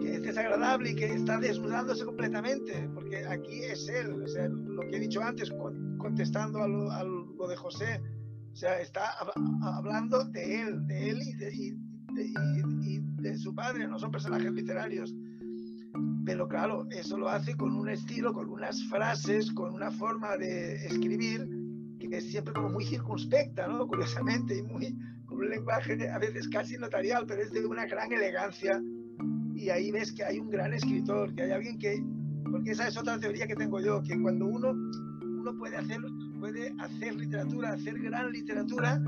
que 0.00 0.14
es 0.14 0.22
desagradable 0.22 0.90
y 0.90 0.94
que 0.94 1.06
está 1.06 1.38
desnudándose 1.38 2.04
completamente, 2.04 2.88
porque 2.94 3.24
aquí 3.26 3.62
es 3.64 3.88
él, 3.88 4.22
o 4.22 4.28
sea, 4.28 4.48
lo 4.48 4.82
que 4.82 4.96
he 4.96 5.00
dicho 5.00 5.22
antes, 5.22 5.50
con, 5.50 5.98
contestando 5.98 6.62
a 6.62 6.68
lo, 6.68 6.90
a 6.90 7.04
lo 7.04 7.48
de 7.48 7.56
José, 7.56 8.00
O 8.52 8.56
sea, 8.56 8.80
está 8.80 9.14
hablando 9.62 10.24
de 10.24 10.62
él, 10.62 10.86
de 10.86 11.10
él 11.10 11.18
y 11.22 11.32
de, 11.34 11.54
y 11.54 12.98
de 13.22 13.38
su 13.38 13.54
padre, 13.54 13.86
no 13.86 13.98
son 13.98 14.10
personajes 14.10 14.52
literarios. 14.52 15.14
Pero 16.24 16.46
claro, 16.48 16.86
eso 16.90 17.18
lo 17.18 17.28
hace 17.28 17.56
con 17.56 17.74
un 17.74 17.88
estilo, 17.88 18.32
con 18.32 18.48
unas 18.48 18.82
frases, 18.88 19.50
con 19.52 19.74
una 19.74 19.90
forma 19.90 20.36
de 20.36 20.86
escribir 20.86 21.59
es 22.10 22.30
siempre 22.30 22.52
como 22.52 22.70
muy 22.70 22.84
circunspecta, 22.84 23.66
¿no? 23.66 23.86
Curiosamente, 23.86 24.58
y 24.58 24.62
muy, 24.62 24.96
con 25.26 25.38
un 25.38 25.50
lenguaje 25.50 26.08
a 26.08 26.18
veces 26.18 26.48
casi 26.48 26.76
notarial, 26.76 27.24
pero 27.26 27.42
es 27.42 27.52
de 27.52 27.64
una 27.64 27.86
gran 27.86 28.12
elegancia. 28.12 28.82
Y 29.54 29.70
ahí 29.70 29.90
ves 29.90 30.12
que 30.12 30.24
hay 30.24 30.38
un 30.38 30.50
gran 30.50 30.72
escritor, 30.72 31.34
que 31.34 31.42
hay 31.42 31.50
alguien 31.52 31.78
que, 31.78 32.02
porque 32.50 32.70
esa 32.70 32.88
es 32.88 32.96
otra 32.96 33.18
teoría 33.18 33.46
que 33.46 33.54
tengo 33.54 33.80
yo, 33.80 34.02
que 34.02 34.20
cuando 34.20 34.46
uno, 34.46 34.70
uno 34.70 35.56
puede, 35.58 35.76
hacer, 35.76 36.00
puede 36.38 36.74
hacer 36.78 37.14
literatura, 37.14 37.72
hacer 37.72 37.98
gran 38.00 38.32
literatura, 38.32 39.00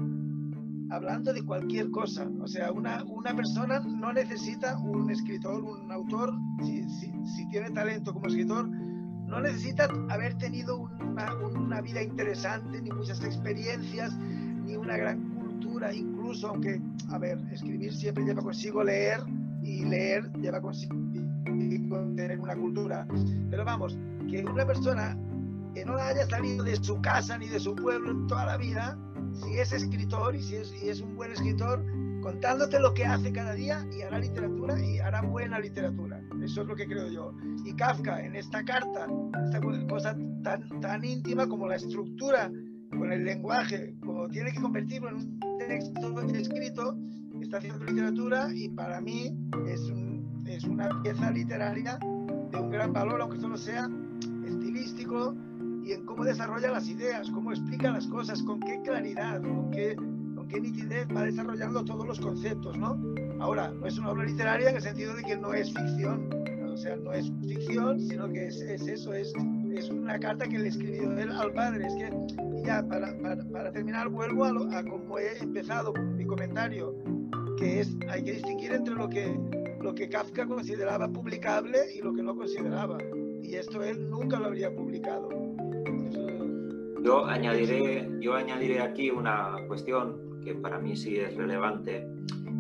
hablando 0.93 1.33
de 1.33 1.43
cualquier 1.43 1.91
cosa. 1.91 2.31
O 2.41 2.47
sea, 2.47 2.71
una, 2.71 3.03
una 3.05 3.35
persona 3.35 3.81
no 3.81 4.13
necesita 4.13 4.79
un 4.79 5.11
escritor, 5.11 5.65
un 5.65 5.91
autor, 5.91 6.35
si, 6.65 6.85
si, 6.91 7.49
tiene 7.51 7.71
talento 7.71 8.13
como 8.13 8.27
escritor, 8.27 8.69
no 9.33 9.41
necesita 9.41 9.89
haber 10.11 10.35
tenido 10.35 10.77
una, 11.01 11.35
una, 11.37 11.81
vida 11.81 12.03
interesante, 12.03 12.83
ni 12.83 12.91
muchas 12.91 13.25
experiencias, 13.25 14.15
ni 14.19 14.77
una 14.77 14.99
gran 14.99 15.35
cultura, 15.35 15.93
incluso 15.93 16.49
aunque, 16.49 16.81
a 17.09 17.19
ver, 17.19 17.39
escribir 17.51 17.95
siempre 17.95 18.25
lleva 18.25 18.43
consigo 18.43 18.85
leer 18.85 19.21
y 19.63 19.87
leer 19.87 20.31
lleva 20.35 20.61
consigo 20.61 20.95
tener 22.15 22.39
una 22.39 22.55
cultura. 22.55 23.07
Pero 23.51 23.65
vamos, 23.65 23.97
que 24.29 24.45
una 24.45 24.67
persona 24.67 25.17
que 25.75 25.85
no 25.87 25.97
haya 25.97 26.27
salido 26.27 26.63
de 26.63 26.77
su 26.77 27.01
casa 27.01 27.39
ni 27.39 27.49
de 27.49 27.59
su 27.59 27.75
pueblo 27.75 28.11
en 28.11 28.27
toda 28.27 28.45
la 28.45 28.59
vida, 28.59 28.99
si 29.33 29.59
es 29.59 29.73
escritor 29.73 30.37
y 30.37 30.43
si 30.43 30.57
y 30.57 30.89
es 30.91 31.01
un 31.01 31.17
buen 31.17 31.33
escritor, 31.33 31.83
contándote 32.23 32.81
lo 32.81 32.95
que 32.95 33.05
hace 33.05 33.33
cada 33.33 33.53
día 33.53 33.87
y 33.93 34.03
hará 34.03 34.19
literatura 34.19 34.81
y 34.81 34.99
hará 34.99 35.21
buena 35.23 35.59
literatura. 35.59 36.21
Eso 36.43 36.63
es 36.63 36.69
lo 36.69 36.75
que 36.75 36.87
creo 36.87 37.09
yo. 37.11 37.35
Y 37.65 37.75
Kafka 37.75 38.25
en 38.25 38.37
esta 38.37 38.65
carta, 38.65 39.07
esta 39.45 39.61
cosa 39.89 40.17
tan, 40.43 40.81
tan 40.81 41.05
íntima 41.05 41.47
como 41.47 41.67
la 41.67 41.77
estructura 41.77 42.51
con 42.91 43.13
el 43.13 43.25
lenguaje, 43.25 43.95
como 44.01 44.29
tiene 44.29 44.53
que 44.53 44.61
convertirlo 44.61 45.11
en 45.11 45.15
un 45.17 45.41
texto 45.67 46.21
escrito, 46.35 46.97
está 47.43 47.59
haciendo 47.59 47.85
literatura 47.85 48.49
y 48.55 48.69
para 48.69 49.01
mí 49.01 49.37
es, 49.69 49.81
un, 49.91 50.43
es 50.47 50.65
una 50.65 51.03
pieza 51.03 51.31
literaria 51.31 51.99
de 51.99 52.59
un 52.59 52.71
gran 52.71 52.93
valor, 52.93 53.21
aunque 53.21 53.39
solo 53.39 53.57
sea 53.57 53.91
estilístico, 54.47 55.35
y 55.85 55.93
en 55.93 56.07
cómo 56.07 56.25
desarrolla 56.25 56.71
las 56.71 56.89
ideas, 56.89 57.29
cómo 57.31 57.51
explica 57.51 57.91
las 57.91 58.07
cosas, 58.07 58.43
con 58.43 58.61
qué 58.61 58.81
claridad, 58.83 59.43
con 59.43 59.71
qué, 59.71 59.97
qué 60.53 60.61
nitidez 60.61 61.09
va 61.17 61.23
desarrollando 61.23 61.85
todos 61.85 62.07
los 62.07 62.21
conceptos, 62.21 62.77
¿no? 62.77 63.01
Ahora, 63.41 63.71
no 63.71 63.87
es 63.87 63.99
una 63.99 64.11
obra 64.11 64.25
literaria 64.25 64.69
en 64.69 64.77
el 64.77 64.83
sentido 64.83 65.15
de 65.15 65.23
que 65.23 65.37
no 65.37 65.55
es 65.55 65.73
ficción, 65.73 66.29
o 66.71 66.77
sea, 66.77 66.97
no 66.97 67.13
es 67.13 67.33
ficción, 67.41 67.99
sino 68.01 68.29
que 68.29 68.47
es, 68.49 68.61
es 68.61 68.87
eso, 68.87 69.15
es, 69.15 69.33
es 69.75 69.91
una 69.91 70.19
carta 70.19 70.47
que 70.47 70.59
le 70.59 70.69
escribió 70.69 71.17
él 71.17 71.31
al 71.31 71.53
padre. 71.53 71.87
Es 71.87 71.95
que, 71.95 72.11
ya, 72.65 72.87
para, 72.87 73.17
para, 73.21 73.43
para 73.45 73.73
terminar, 73.73 74.09
vuelvo 74.11 74.45
a, 74.45 74.79
a 74.79 74.85
cómo 74.85 75.19
he 75.19 75.39
empezado 75.39 75.93
mi 75.95 76.27
comentario, 76.27 76.95
que 77.59 77.81
es, 77.81 77.97
hay 78.09 78.23
que 78.23 78.33
distinguir 78.33 78.73
entre 78.73 78.95
lo 78.95 79.09
que, 79.09 79.39
lo 79.81 79.95
que 79.95 80.09
Kafka 80.09 80.47
consideraba 80.47 81.09
publicable 81.09 81.79
y 81.95 82.03
lo 82.03 82.13
que 82.13 82.23
no 82.23 82.37
consideraba. 82.37 82.99
Y 83.43 83.55
esto 83.57 83.83
él 83.83 84.09
nunca 84.09 84.39
lo 84.39 84.47
habría 84.47 84.75
publicado. 84.75 85.29
Yo 87.03 87.27
añadiré, 87.27 88.09
yo 88.21 88.35
añadiré 88.35 88.81
aquí 88.81 89.11
una 89.11 89.57
cuestión 89.67 90.32
que 90.45 90.55
para 90.55 90.79
mí 90.79 90.97
sí 90.97 91.17
es 91.17 91.35
relevante, 91.37 92.07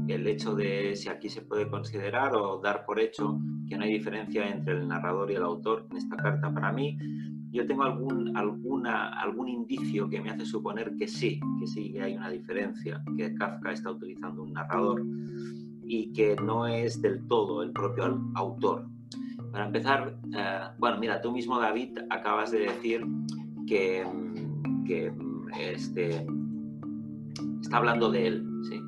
el 0.09 0.27
hecho 0.27 0.55
de 0.55 0.95
si 0.97 1.09
aquí 1.09 1.29
se 1.29 1.42
puede 1.42 1.68
considerar 1.68 2.35
o 2.35 2.59
dar 2.59 2.85
por 2.85 2.99
hecho 2.99 3.38
que 3.68 3.77
no 3.77 3.85
hay 3.85 3.92
diferencia 3.92 4.49
entre 4.49 4.75
el 4.75 4.88
narrador 4.88 5.31
y 5.31 5.35
el 5.35 5.42
autor 5.42 5.87
en 5.90 5.97
esta 5.97 6.16
carta. 6.16 6.53
Para 6.53 6.73
mí, 6.73 6.99
yo 7.53 7.66
tengo 7.66 7.85
algún, 7.85 8.37
alguna, 8.37 9.21
algún 9.21 9.49
indicio 9.49 10.09
que 10.09 10.21
me 10.21 10.31
hace 10.31 10.45
suponer 10.45 10.97
que 10.97 11.07
sí, 11.07 11.40
que 11.61 11.66
sí 11.66 11.99
hay 11.99 12.16
una 12.16 12.31
diferencia, 12.31 13.03
que 13.16 13.35
Kafka 13.35 13.73
está 13.73 13.90
utilizando 13.90 14.42
un 14.42 14.53
narrador 14.53 15.03
y 15.85 16.12
que 16.12 16.37
no 16.37 16.66
es 16.66 17.01
del 17.03 17.27
todo 17.29 17.62
el 17.62 17.73
propio 17.73 18.21
autor. 18.35 18.87
Para 19.51 19.66
empezar, 19.66 20.18
eh, 20.35 20.61
bueno, 20.79 20.99
mira, 20.99 21.21
tú 21.21 21.31
mismo, 21.31 21.59
David, 21.59 21.99
acabas 22.09 22.51
de 22.51 22.61
decir 22.61 23.05
que, 23.66 24.07
que 24.87 25.12
este, 25.61 26.27
está 27.72 27.78
hablando 27.78 28.11
de 28.11 28.26
él, 28.26 28.46
¿sí? 28.68 28.82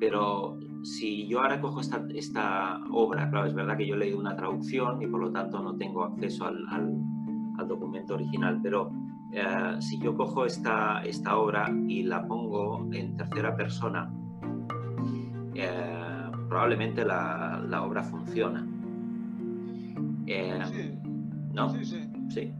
Pero 0.00 0.58
si 0.82 1.28
yo 1.28 1.42
ahora 1.42 1.60
cojo 1.60 1.80
esta, 1.80 2.02
esta, 2.14 2.80
obra, 2.90 3.28
claro, 3.28 3.46
es 3.48 3.54
verdad 3.54 3.76
que 3.76 3.86
yo 3.86 3.96
he 3.96 3.98
leído 3.98 4.18
una 4.18 4.34
traducción 4.34 5.02
y 5.02 5.06
por 5.06 5.20
lo 5.20 5.30
tanto 5.30 5.62
no 5.62 5.76
tengo 5.76 6.04
acceso 6.04 6.46
al, 6.46 6.56
al, 6.70 7.68
documento 7.68 8.14
original, 8.14 8.60
pero 8.62 8.90
eh, 9.30 9.76
si 9.80 9.98
yo 9.98 10.16
cojo 10.16 10.46
esta, 10.46 11.02
esta 11.02 11.36
obra 11.36 11.70
y 11.86 12.02
la 12.04 12.26
pongo 12.26 12.88
en 12.94 13.14
tercera 13.14 13.54
persona, 13.54 14.10
eh, 15.54 16.30
probablemente 16.48 17.04
la, 17.04 17.62
la, 17.68 17.82
obra 17.82 18.02
funciona. 18.04 18.66
Eh, 20.26 20.62
sí. 20.64 20.98
¿No? 21.52 21.68
Sí, 21.68 21.84
sí. 21.84 22.10
sí. 22.30 22.54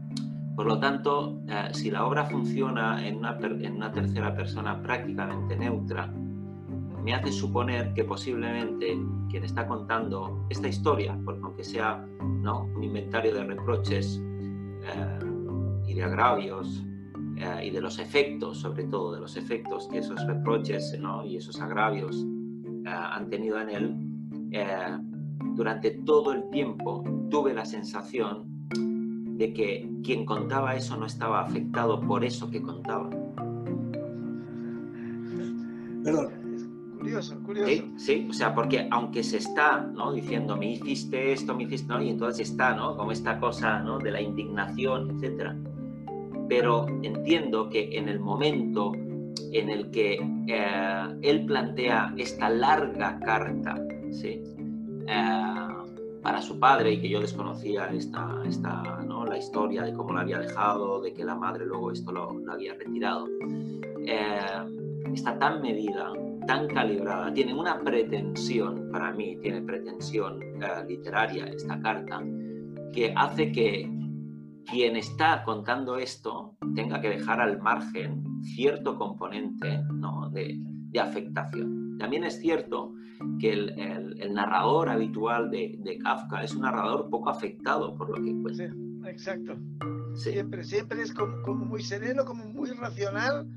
Por 0.55 0.67
lo 0.67 0.79
tanto, 0.79 1.41
eh, 1.49 1.69
si 1.73 1.91
la 1.91 2.05
obra 2.05 2.25
funciona 2.25 3.05
en 3.05 3.17
una, 3.17 3.37
en 3.41 3.75
una, 3.75 3.91
tercera 3.91 4.33
persona 4.33 4.81
prácticamente 4.81 5.57
neutra, 5.57 6.07
me 7.03 7.13
hace 7.13 7.31
suponer 7.31 7.93
que 7.93 8.05
posiblemente 8.05 8.97
quien 9.29 9.43
está 9.43 9.67
contando 9.67 10.45
esta 10.49 10.69
historia, 10.69 11.19
porque 11.25 11.41
aunque 11.43 11.63
sea 11.63 12.05
¿no? 12.41 12.63
un 12.73 12.83
inventario 12.83 13.33
de 13.33 13.43
reproches 13.43 14.21
eh, 14.21 15.19
y 15.87 15.93
de 15.93 16.03
agravios 16.03 16.85
eh, 17.35 17.65
y 17.65 17.69
de 17.69 17.81
los 17.81 17.99
efectos, 17.99 18.59
sobre 18.59 18.85
todo 18.85 19.13
de 19.13 19.19
los 19.19 19.35
efectos 19.35 19.89
que 19.89 19.97
esos 19.97 20.25
reproches 20.25 20.97
¿no? 20.99 21.25
y 21.25 21.35
esos 21.35 21.59
agravios 21.59 22.25
han 22.87 23.29
tenido 23.31 23.59
en 23.59 23.69
él, 23.69 23.95
durante 25.55 25.89
todo 26.05 26.33
el 26.33 26.47
tiempo 26.51 27.03
tuve 27.31 27.51
la 27.51 27.65
sensación 27.65 28.54
de 29.37 29.53
que 29.53 29.89
quien 30.03 30.25
contaba 30.25 30.75
eso 30.75 30.95
no 30.97 31.05
estaba 31.05 31.41
afectado 31.41 31.99
por 31.99 32.23
eso 32.23 32.49
que 32.49 32.61
contaba. 32.61 33.09
Perdón. 36.03 36.29
Curioso, 36.99 37.37
curioso. 37.43 37.69
¿Sí? 37.69 37.93
¿Sí? 37.97 38.27
o 38.29 38.33
sea, 38.33 38.55
porque 38.55 38.87
aunque 38.89 39.23
se 39.23 39.37
está 39.37 39.81
¿no? 39.81 40.13
diciendo, 40.13 40.55
me 40.55 40.71
hiciste 40.71 41.33
esto, 41.33 41.53
me 41.53 41.63
hiciste, 41.63 41.87
¿no? 41.93 42.01
y 42.01 42.09
entonces 42.09 42.49
está, 42.49 42.73
¿no? 42.73 42.95
Como 42.95 43.11
esta 43.11 43.39
cosa, 43.39 43.79
¿no? 43.79 43.99
De 43.99 44.11
la 44.11 44.21
indignación, 44.21 45.11
etcétera. 45.11 45.55
Pero 46.47 46.87
entiendo 47.03 47.69
que 47.69 47.97
en 47.97 48.07
el 48.07 48.19
momento 48.19 48.93
en 49.51 49.69
el 49.69 49.91
que 49.91 50.19
eh, 50.47 51.17
él 51.21 51.45
plantea 51.45 52.13
esta 52.17 52.49
larga 52.49 53.19
carta, 53.19 53.75
¿sí? 54.11 54.41
Eh, 55.07 55.74
para 56.25 56.41
su 56.41 56.59
padre 56.59 56.93
y 56.93 57.01
que 57.01 57.07
yo 57.07 57.21
desconocía 57.21 57.85
esta, 57.93 58.41
esta, 58.47 58.81
¿no? 59.05 59.27
la 59.27 59.37
historia 59.37 59.83
de 59.83 59.93
cómo 59.93 60.11
lo 60.11 60.21
había 60.21 60.39
dejado, 60.39 60.99
de 60.99 61.13
que 61.13 61.23
la 61.23 61.35
madre 61.35 61.67
luego 61.67 61.91
esto 61.91 62.11
lo, 62.11 62.41
había 62.51 62.73
retirado. 62.73 63.27
Eh, 64.07 65.11
está 65.13 65.37
tan 65.37 65.61
medida, 65.61 66.11
tan 66.47 66.65
calibrada, 66.67 67.31
tiene 67.31 67.53
una 67.53 67.79
pretensión, 67.79 68.89
para 68.91 69.11
mí 69.11 69.37
tiene 69.39 69.61
pretensión 69.61 70.41
eh, 70.41 70.83
literaria 70.87 71.45
esta 71.45 71.79
carta, 71.79 72.23
que 72.91 73.13
hace 73.15 73.51
que 73.51 73.87
quien 74.65 74.95
está 74.95 75.43
contando 75.43 75.95
esto 75.99 76.55
tenga 76.73 76.99
que 77.01 77.09
dejar 77.09 77.39
al 77.39 77.61
margen 77.61 78.23
cierto 78.41 78.97
componente 78.97 79.79
¿no? 79.93 80.31
de 80.31 80.59
afectación. 80.99 81.84
También 81.97 82.23
es 82.23 82.39
cierto 82.39 82.93
que 83.39 83.53
el, 83.53 84.33
narrador 84.33 84.89
habitual 84.89 85.49
de, 85.49 85.99
Kafka 86.03 86.43
es 86.43 86.55
un 86.55 86.63
narrador 86.63 87.09
poco 87.09 87.29
afectado 87.29 87.95
por 87.95 88.09
lo 88.09 88.23
que. 88.23 88.55
Sí, 88.55 88.63
exacto. 89.07 89.55
Siempre, 90.15 90.63
siempre 90.63 91.01
es 91.01 91.13
como, 91.13 91.65
muy 91.65 91.81
sereno, 91.81 92.23
como 92.23 92.45
muy 92.45 92.69
racional, 92.71 93.47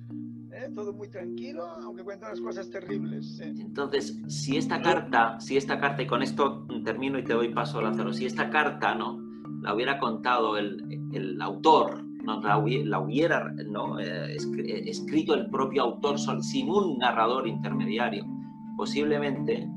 ¿eh? 0.53 0.70
todo 0.74 0.92
muy 0.92 1.09
tranquilo, 1.09 1.64
aunque 1.83 2.03
cuenta 2.03 2.29
las 2.29 2.40
cosas 2.40 2.68
terribles. 2.68 3.38
Entonces, 3.40 4.18
si 4.27 4.57
esta 4.57 4.83
carta, 4.83 5.38
si 5.40 5.57
esta 5.57 5.79
carta, 5.79 6.03
y 6.03 6.07
con 6.07 6.22
esto 6.22 6.66
termino 6.85 7.18
y 7.18 7.24
te 7.24 7.35
doy 7.35 7.55
paso, 7.55 7.81
Lázaro, 7.81 8.12
si 8.12 8.27
esta 8.27 8.51
carta 8.51 8.94
no 8.94 9.20
la 9.62 9.74
hubiera 9.74 9.98
contado 9.98 10.57
el, 10.57 11.11
el 11.12 11.40
autor, 11.40 12.07
no, 12.28 12.40
la, 12.40 12.98
hubiera, 12.98 13.52
¿no? 13.70 13.98
Eh, 13.98 14.36
escrito 14.86 15.34
el 15.34 15.48
propio 15.48 15.82
autor 15.82 16.18
sin 16.42 16.68
un 16.68 16.98
narrador 16.98 17.48
intermediario, 17.48 18.26
posiblemente 18.76 19.68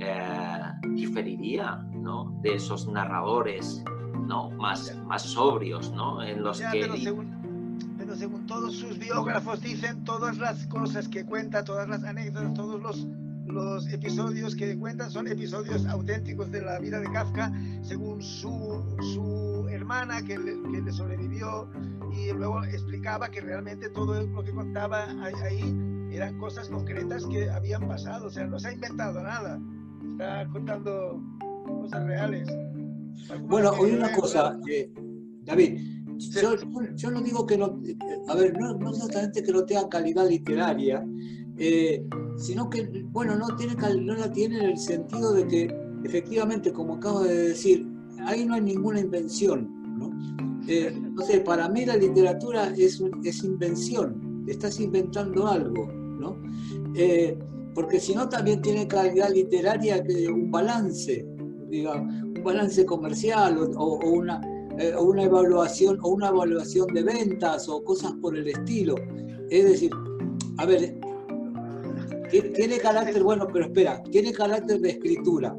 eh, 0.00 0.60
diferiría 0.94 1.76
¿no? 1.94 2.36
de 2.42 2.54
esos 2.54 2.88
narradores 2.88 3.84
¿no? 4.26 4.50
más, 4.50 4.96
más 5.06 5.22
sobrios, 5.22 5.92
¿no? 5.92 6.22
en 6.22 6.42
los 6.42 6.60
que... 6.60 6.80
Pero 6.80 6.96
según, 6.96 7.78
pero 7.96 8.16
según 8.16 8.46
todos 8.46 8.74
sus 8.74 8.98
biógrafos 8.98 9.60
dicen, 9.60 10.02
todas 10.04 10.38
las 10.38 10.66
cosas 10.66 11.08
que 11.08 11.24
cuenta, 11.24 11.64
todas 11.64 11.88
las 11.88 12.02
anécdotas, 12.02 12.54
todos 12.54 12.82
los, 12.82 13.06
los 13.46 13.86
episodios 13.88 14.56
que 14.56 14.76
cuentan 14.76 15.10
son 15.10 15.28
episodios 15.28 15.86
auténticos 15.86 16.50
de 16.50 16.62
la 16.62 16.78
vida 16.80 16.98
de 16.98 17.10
Kafka, 17.12 17.52
según 17.82 18.20
su, 18.20 18.84
su 19.12 19.49
hermana 19.80 20.22
que 20.22 20.38
le, 20.38 20.62
que 20.70 20.82
le 20.82 20.92
sobrevivió 20.92 21.68
y 22.12 22.32
luego 22.32 22.62
explicaba 22.64 23.30
que 23.30 23.40
realmente 23.40 23.88
todo 23.90 24.22
lo 24.22 24.44
que 24.44 24.52
contaba 24.52 25.06
ahí 25.22 25.76
eran 26.12 26.38
cosas 26.38 26.68
concretas 26.68 27.26
que 27.26 27.48
habían 27.50 27.86
pasado, 27.86 28.26
o 28.26 28.30
sea, 28.30 28.46
no 28.46 28.58
se 28.58 28.68
ha 28.68 28.72
inventado 28.72 29.22
nada, 29.22 29.60
está 30.12 30.46
contando 30.48 31.22
cosas 31.66 32.04
reales. 32.04 32.48
Bueno, 33.42 33.70
hoy 33.78 33.92
una 33.92 34.12
cosa, 34.12 34.58
eh, 34.68 34.92
David, 35.44 35.80
yo, 36.18 36.56
yo, 36.94 37.10
no 37.10 37.22
digo 37.22 37.46
que 37.46 37.56
no, 37.56 37.80
a 38.28 38.34
ver, 38.34 38.58
no, 38.58 38.74
no 38.74 38.90
exactamente 38.90 39.42
que 39.42 39.52
no 39.52 39.64
tenga 39.64 39.88
calidad 39.88 40.28
literaria, 40.28 41.04
eh, 41.56 42.04
sino 42.36 42.68
que, 42.68 42.88
bueno, 43.12 43.36
no, 43.36 43.56
tiene, 43.56 43.74
no 44.00 44.14
la 44.14 44.30
tiene 44.32 44.58
en 44.58 44.70
el 44.70 44.78
sentido 44.78 45.32
de 45.32 45.46
que, 45.46 45.74
efectivamente, 46.04 46.72
como 46.72 46.94
acabo 46.96 47.22
de 47.22 47.48
decir, 47.48 47.86
ahí 48.26 48.44
no 48.44 48.54
hay 48.54 48.60
ninguna 48.62 49.00
invención. 49.00 49.68
¿no? 49.98 50.10
Eh, 50.68 50.94
sé, 51.26 51.40
para 51.40 51.68
mí 51.68 51.84
la 51.84 51.96
literatura 51.96 52.72
es, 52.76 53.02
es 53.24 53.44
invención, 53.44 54.44
estás 54.46 54.80
inventando 54.80 55.46
algo, 55.46 55.86
¿no? 55.86 56.36
Eh, 56.94 57.36
porque 57.74 58.00
si 58.00 58.14
no 58.14 58.28
también 58.28 58.60
tiene 58.60 58.86
calidad 58.86 59.30
literaria 59.30 60.02
que 60.02 60.28
un 60.28 60.50
balance, 60.50 61.26
digamos, 61.68 62.12
un 62.22 62.42
balance 62.42 62.84
comercial 62.84 63.58
o, 63.76 63.98
una, 64.06 64.40
eh, 64.78 64.94
una 64.98 65.24
evaluación 65.24 65.98
o 66.02 66.10
una 66.10 66.28
evaluación 66.28 66.88
de 66.88 67.02
ventas 67.02 67.68
o 67.68 67.82
cosas 67.84 68.12
por 68.20 68.36
el 68.36 68.48
estilo. 68.48 68.96
Es 69.50 69.64
decir, 69.64 69.90
a 70.58 70.66
ver, 70.66 70.98
tiene 72.54 72.78
carácter, 72.78 73.22
bueno, 73.22 73.46
pero 73.52 73.66
espera, 73.66 74.02
tiene 74.10 74.32
carácter 74.32 74.80
de 74.80 74.90
escritura. 74.90 75.54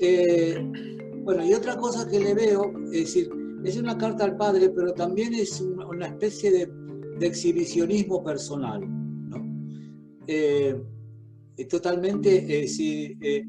Eh, 0.00 0.95
bueno, 1.26 1.44
y 1.44 1.52
otra 1.54 1.76
cosa 1.76 2.08
que 2.08 2.20
le 2.20 2.34
veo, 2.34 2.72
es 2.84 3.00
decir, 3.00 3.28
es 3.64 3.76
una 3.76 3.98
carta 3.98 4.24
al 4.24 4.36
padre, 4.36 4.70
pero 4.70 4.94
también 4.94 5.34
es 5.34 5.60
una 5.60 6.06
especie 6.06 6.52
de, 6.52 6.68
de 7.18 7.26
exhibicionismo 7.26 8.22
personal, 8.22 8.80
¿no? 9.28 9.44
Eh, 10.28 10.80
totalmente 11.68 12.46
eh, 12.48 13.44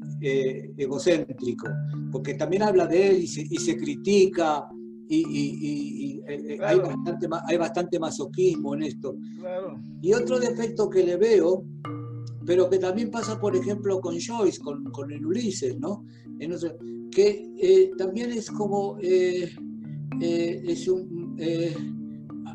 egocéntrico, 0.76 1.68
porque 2.10 2.34
también 2.34 2.64
habla 2.64 2.88
de 2.88 3.10
él 3.10 3.22
y 3.22 3.28
se, 3.28 3.42
y 3.42 3.56
se 3.58 3.76
critica, 3.76 4.68
y, 5.08 6.20
hay, 6.60 6.78
bastante, 6.80 7.28
hay 7.46 7.56
bastante 7.56 8.00
masoquismo 8.00 8.74
en 8.74 8.82
esto. 8.82 9.14
Y 10.02 10.12
otro 10.14 10.40
defecto 10.40 10.90
que 10.90 11.04
le 11.04 11.16
veo 11.16 11.64
pero 12.48 12.70
que 12.70 12.78
también 12.78 13.10
pasa, 13.10 13.38
por 13.38 13.54
ejemplo, 13.54 14.00
con 14.00 14.18
Joyce, 14.18 14.58
con, 14.62 14.82
con 14.84 15.12
el 15.12 15.26
Ulises, 15.26 15.78
¿no? 15.78 16.06
Que 17.10 17.54
eh, 17.58 17.90
también 17.96 18.32
es 18.32 18.50
como, 18.50 18.98
eh, 19.00 19.50
eh, 20.20 20.62
es 20.66 20.88
un, 20.88 21.36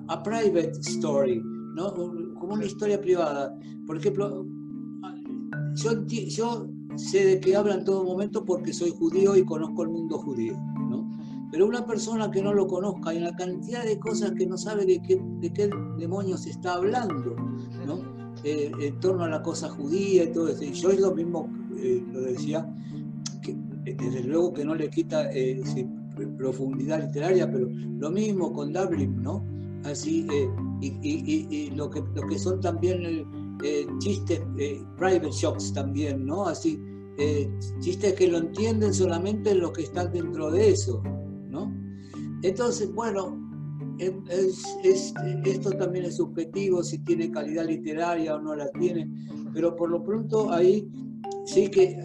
a 0.08 0.24
private 0.24 0.80
story, 0.82 1.42
¿no? 1.76 1.94
Como 1.94 2.54
una 2.54 2.66
historia 2.66 3.00
privada. 3.00 3.58
Por 3.86 3.98
ejemplo, 3.98 4.46
yo, 5.76 6.06
yo 6.06 6.68
sé 6.96 7.26
de 7.26 7.40
qué 7.40 7.56
habla 7.56 7.76
en 7.76 7.84
todo 7.84 8.04
momento 8.04 8.46
porque 8.46 8.74
soy 8.74 8.92
judío 8.92 9.36
y 9.36 9.46
conozco 9.46 9.84
el 9.84 9.90
mundo 9.90 10.18
judío, 10.20 10.58
¿no? 10.90 11.10
Pero 11.52 11.68
una 11.68 11.86
persona 11.86 12.32
que 12.32 12.42
no 12.42 12.54
lo 12.54 12.68
conozca 12.68 13.14
y 13.14 13.20
la 13.20 13.36
cantidad 13.36 13.84
de 13.86 14.00
cosas 14.00 14.32
que 14.32 14.46
no 14.46 14.58
sabe 14.58 14.86
de 14.86 15.02
qué, 15.02 15.22
de 15.40 15.54
qué 15.54 15.70
demonios 15.98 16.46
está 16.46 16.76
hablando, 16.76 17.36
¿no? 17.86 18.24
Eh, 18.44 18.72
en 18.80 19.00
torno 19.00 19.24
a 19.24 19.30
la 19.30 19.42
cosa 19.42 19.70
judía 19.70 20.26
y 20.26 20.32
todo 20.34 20.50
eso. 20.50 20.64
Y 20.64 20.74
yo 20.74 20.92
es 20.92 21.00
lo 21.00 21.14
mismo, 21.14 21.50
eh, 21.78 22.04
lo 22.12 22.22
decía, 22.22 22.68
eh, 22.92 22.93
desde 23.84 24.24
luego 24.24 24.54
que 24.54 24.66
no 24.66 24.76
le 24.76 24.90
quita 24.90 25.30
profundidad 26.38 27.02
literaria, 27.06 27.52
pero 27.52 27.68
lo 27.68 28.12
mismo 28.12 28.54
con 28.54 28.72
Dublin, 28.74 29.22
¿no? 29.22 29.46
Así, 29.84 30.26
y, 30.82 30.88
y, 31.02 31.48
y, 31.50 31.72
lo, 31.72 31.90
que, 31.90 32.02
lo 32.16 32.28
que 32.28 32.40
son 32.40 32.62
también 32.62 33.28
chistes, 34.00 34.42
private 34.98 35.30
jokes 35.32 35.74
también, 35.74 36.26
¿no? 36.26 36.46
Así, 36.46 36.80
chistes 37.80 38.14
que 38.14 38.28
lo 38.28 38.38
entienden 38.38 38.94
solamente 38.94 39.54
los 39.56 39.72
que 39.72 39.84
están 39.84 40.12
dentro 40.12 40.52
de 40.52 40.70
eso, 40.70 41.02
¿no? 41.50 41.72
Entonces, 42.44 42.94
bueno, 42.94 43.44
es, 44.00 45.14
esto 45.46 45.72
también 45.72 46.06
es 46.06 46.18
subjetivo, 46.18 46.84
si 46.84 47.00
tiene 47.00 47.32
calidad 47.32 47.66
literaria 47.66 48.36
o 48.36 48.42
no 48.42 48.56
la 48.56 48.70
tiene, 48.72 49.10
pero 49.54 49.76
por 49.76 49.90
lo 49.90 50.04
pronto 50.04 50.52
ahí 50.52 50.88
sí 51.46 51.70
que, 51.70 52.02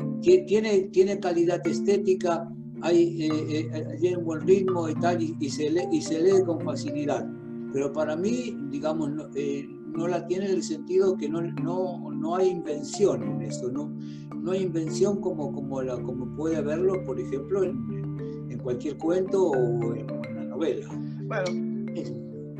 tiene, 0.47 0.89
tiene 0.93 1.19
calidad 1.19 1.67
estética, 1.67 2.49
hay, 2.83 3.23
eh, 3.23 3.69
eh 4.03 4.17
un 4.17 4.25
buen 4.25 4.41
ritmo 4.47 4.89
y 4.89 4.95
tal, 4.95 5.23
y, 5.23 5.51
se 5.51 5.71
lee, 5.71 5.89
y 5.93 6.01
se 6.01 6.21
lee 6.21 6.43
con 6.45 6.61
facilidad. 6.61 7.27
Pero 7.73 7.93
para 7.93 8.17
mí, 8.17 8.57
digamos, 8.71 9.11
no, 9.11 9.25
eh, 9.35 9.67
no 9.95 10.09
la 10.09 10.27
tiene 10.27 10.47
en 10.47 10.53
el 10.53 10.63
sentido 10.63 11.17
que 11.17 11.29
no, 11.29 11.43
no, 11.43 12.11
no 12.11 12.37
hay 12.37 12.49
invención 12.49 13.23
en 13.23 13.43
eso, 13.43 13.71
no, 13.71 13.93
no 14.37 14.53
hay 14.53 14.63
invención 14.63 15.21
como, 15.21 15.53
como, 15.53 15.83
la, 15.83 16.01
como 16.03 16.35
puede 16.37 16.57
haberlo, 16.57 17.05
por 17.05 17.21
ejemplo, 17.21 17.65
en, 17.65 18.49
en 18.51 18.59
cualquier 18.59 18.97
cuento 18.97 19.51
o 19.51 19.95
en 19.95 20.11
una 20.11 20.45
novela. 20.45 20.89
Bueno, 21.25 21.69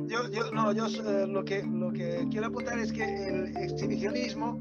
yo, 0.09 0.29
yo, 0.31 0.51
no, 0.53 0.73
yo 0.73 0.87
eh, 0.87 1.27
lo, 1.27 1.45
que, 1.45 1.63
lo 1.63 1.93
que 1.93 2.27
quiero 2.31 2.47
apuntar 2.47 2.79
es 2.79 2.93
que 2.93 3.05
el 3.05 3.57
exhibicionismo 3.57 4.59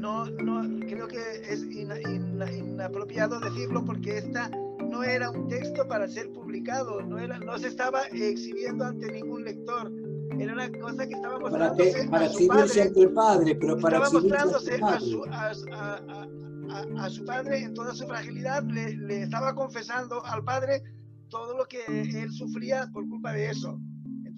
no, 0.00 0.24
no 0.24 0.86
creo 0.86 1.06
que 1.06 1.20
es 1.48 1.62
inapropiado 1.64 3.38
decirlo 3.40 3.84
porque 3.84 4.18
esta 4.18 4.50
no 4.90 5.04
era 5.04 5.30
un 5.30 5.46
texto 5.48 5.86
para 5.86 6.08
ser 6.08 6.32
publicado, 6.32 7.02
no, 7.02 7.18
era, 7.18 7.38
no 7.38 7.58
se 7.58 7.68
estaba 7.68 8.04
exhibiendo 8.06 8.84
ante 8.84 9.12
ningún 9.12 9.44
lector. 9.44 9.92
Era 10.38 10.54
una 10.54 10.70
cosa 10.80 11.06
que 11.06 11.14
estaba 11.14 11.38
mostrándose 11.38 12.08
para, 12.08 12.10
para 12.10 12.24
a 12.24 12.28
su 12.30 12.46
padre, 12.46 12.82
ante 12.82 13.00
el 13.02 13.12
padre, 13.12 13.54
pero 13.56 13.78
para 13.78 13.96
estaba 13.98 14.20
mostrándose 14.20 14.80
a 14.82 15.00
su, 15.00 15.24
a, 15.24 15.52
a, 15.72 17.04
a, 17.04 17.10
su 17.10 17.24
padre 17.24 17.62
en 17.62 17.74
toda 17.74 17.94
su 17.94 18.06
fragilidad, 18.06 18.62
le, 18.64 18.96
le 18.96 19.22
estaba 19.22 19.54
confesando 19.54 20.24
al 20.24 20.42
padre 20.42 20.82
todo 21.28 21.56
lo 21.56 21.66
que 21.66 21.84
él 21.86 22.32
sufría 22.32 22.88
por 22.92 23.06
culpa 23.08 23.32
de 23.32 23.50
eso. 23.50 23.78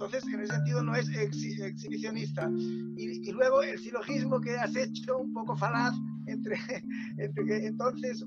Entonces, 0.05 0.35
en 0.35 0.41
ese 0.41 0.55
sentido 0.55 0.83
no 0.83 0.97
es 0.97 1.09
exhibicionista. 1.11 2.51
Y, 2.97 3.31
luego 3.31 3.63
el 3.63 3.79
silogismo 3.79 4.41
que 4.41 4.57
has 4.59 4.75
hecho, 4.75 5.19
un 5.19 5.33
poco 5.33 5.57
falaz, 5.57 5.95
entre, 6.27 6.57
entre 7.19 7.45
que 7.45 7.67
entonces 7.67 8.25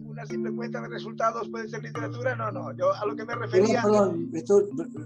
una 0.00 0.24
simple 0.24 0.52
cuenta 0.52 0.80
de 0.80 0.88
resultados 0.88 1.48
puede 1.50 1.68
ser 1.68 1.82
literatura, 1.82 2.34
no, 2.34 2.50
no, 2.50 2.74
yo 2.76 2.94
a 2.94 3.04
lo 3.04 3.14
que 3.14 3.26
me 3.26 3.34
refería, 3.34 3.82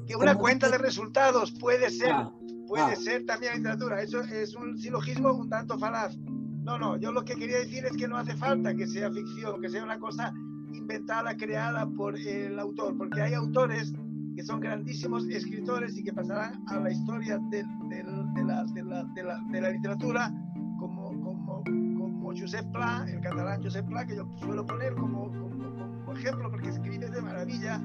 que 0.06 0.16
una 0.16 0.36
cuenta 0.36 0.68
de 0.68 0.78
resultados 0.78 1.50
puede 1.52 1.90
ser, 1.90 2.12
ah, 2.12 2.32
puede 2.68 2.92
ah. 2.92 2.96
ser 2.96 3.26
también 3.26 3.56
literatura, 3.56 4.00
eso 4.00 4.20
es 4.20 4.54
un 4.54 4.78
silogismo 4.78 5.32
un 5.32 5.50
tanto 5.50 5.76
falaz. 5.76 6.16
No, 6.16 6.78
no, 6.78 6.96
yo 6.98 7.10
lo 7.10 7.24
que 7.24 7.34
quería 7.34 7.58
decir 7.58 7.84
es 7.84 7.96
que 7.96 8.06
no 8.06 8.16
hace 8.16 8.36
falta 8.36 8.74
que 8.76 8.86
sea 8.86 9.10
ficción, 9.10 9.60
que 9.60 9.68
sea 9.68 9.82
una 9.82 9.98
cosa 9.98 10.32
inventada, 10.72 11.36
creada 11.36 11.84
por 11.86 12.16
el 12.16 12.58
autor, 12.60 12.96
porque 12.96 13.20
hay 13.20 13.34
autores 13.34 13.92
que 14.34 14.42
son 14.42 14.60
grandísimos 14.60 15.26
escritores 15.28 15.96
y 15.96 16.04
que 16.04 16.12
pasarán 16.12 16.62
a 16.68 16.80
la 16.80 16.90
historia 16.90 17.38
de, 17.50 17.64
de, 17.88 18.44
la, 18.44 18.64
de 18.64 19.60
la, 19.60 19.70
literatura, 19.70 20.32
como, 20.78 21.08
como, 21.22 21.62
como 21.64 22.32
Josep 22.36 22.70
Pla, 22.72 23.04
el 23.08 23.20
catalán 23.20 23.62
Josep 23.62 23.86
Pla, 23.86 24.06
que 24.06 24.16
yo 24.16 24.28
suelo 24.38 24.66
poner 24.66 24.94
como, 24.94 25.30
como, 25.30 26.12
ejemplo 26.12 26.50
porque 26.50 26.68
escribe 26.68 27.08
de 27.08 27.22
maravilla 27.22 27.80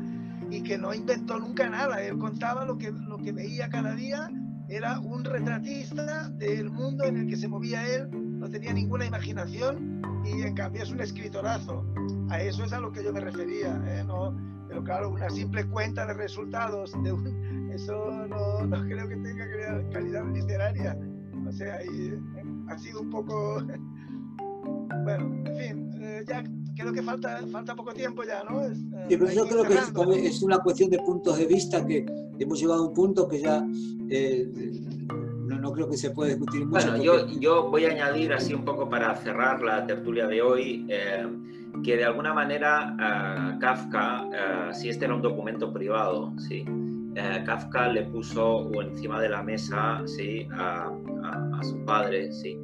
y 0.49 0.61
que 0.61 0.77
no 0.77 0.93
inventó 0.93 1.39
nunca 1.39 1.69
nada, 1.69 2.01
él 2.01 2.17
contaba 2.17 2.65
lo 2.65 2.77
que, 2.77 2.91
lo 2.91 3.17
que 3.17 3.31
veía 3.31 3.69
cada 3.69 3.95
día, 3.95 4.29
era 4.69 4.99
un 4.99 5.23
retratista 5.23 6.29
del 6.29 6.69
mundo 6.69 7.05
en 7.05 7.17
el 7.17 7.27
que 7.27 7.37
se 7.37 7.47
movía 7.47 7.87
él, 7.87 8.09
no 8.11 8.49
tenía 8.49 8.73
ninguna 8.73 9.05
imaginación 9.05 10.01
y 10.25 10.41
en 10.41 10.55
cambio 10.55 10.83
es 10.83 10.91
un 10.91 10.99
escritorazo. 10.99 11.85
A 12.29 12.41
eso 12.41 12.63
es 12.63 12.73
a 12.73 12.79
lo 12.79 12.91
que 12.91 13.03
yo 13.03 13.13
me 13.13 13.21
refería, 13.21 13.81
¿eh? 13.87 14.03
no, 14.05 14.35
pero 14.67 14.83
claro, 14.83 15.09
una 15.09 15.29
simple 15.29 15.65
cuenta 15.67 16.05
de 16.05 16.13
resultados, 16.13 16.91
de 17.03 17.15
eso 17.73 18.11
no, 18.27 18.65
no, 18.65 18.83
creo 18.85 19.07
que 19.07 19.15
tenga 19.15 19.89
calidad 19.91 20.25
literaria. 20.33 20.97
O 21.47 21.51
sea, 21.51 21.75
ahí 21.75 22.13
eh, 22.13 22.43
ha 22.69 22.77
sido 22.77 23.01
un 23.01 23.09
poco... 23.09 23.61
Bueno, 25.03 25.31
en 25.45 25.55
fin, 25.55 25.91
eh, 26.01 26.25
ya 26.27 26.43
creo 26.75 26.91
que 26.91 27.01
falta, 27.01 27.39
falta 27.49 27.75
poco 27.75 27.93
tiempo 27.93 28.23
ya, 28.23 28.43
¿no? 28.49 28.61
Es, 28.61 28.77
eh, 28.77 29.05
sí, 29.07 29.17
pero 29.17 29.31
yo 29.31 29.47
creo 29.47 29.63
que 29.63 29.75
es, 29.75 30.35
es, 30.35 30.43
una 30.43 30.57
cuestión 30.57 30.89
de 30.89 30.99
puntos 30.99 31.37
de 31.37 31.45
vista 31.45 31.85
que 31.85 32.05
hemos 32.37 32.59
llegado 32.59 32.83
a 32.83 32.87
un 32.87 32.93
punto 32.93 33.27
que 33.29 33.39
ya 33.39 33.61
no, 33.61 35.59
no, 35.59 35.71
creo 35.71 35.89
que 35.89 35.95
se 35.95 36.09
pueda 36.09 36.31
discutir 36.31 36.65
mucho. 36.65 36.89
Bueno, 36.89 37.01
yo, 37.01 37.27
yo 37.39 37.69
voy 37.69 37.85
a 37.85 37.91
añadir 37.91 38.33
así 38.33 38.53
un 38.53 38.65
poco 38.65 38.89
para 38.89 39.15
cerrar 39.15 39.61
la 39.61 39.85
tertulia 39.85 40.27
de 40.27 40.41
hoy 40.41 40.85
que 41.83 41.97
de 41.97 42.05
alguna 42.05 42.33
manera 42.33 42.95
uh, 42.95 43.59
Kafka, 43.59 44.25
uh, 44.25 44.73
si 44.73 44.89
este 44.89 45.05
era 45.05 45.15
un 45.15 45.21
documento 45.21 45.71
privado, 45.71 46.33
¿sí? 46.37 46.65
eh, 47.17 47.43
Kafka 47.45 47.87
le 47.89 48.03
puso 48.03 48.69
encima 48.81 49.19
de 49.19 49.29
la 49.29 49.41
mesa 49.41 50.01
¿sí? 50.05 50.47
a, 50.51 50.91
su 51.63 51.83
padre 51.85 52.31
¿sí? 52.31 52.57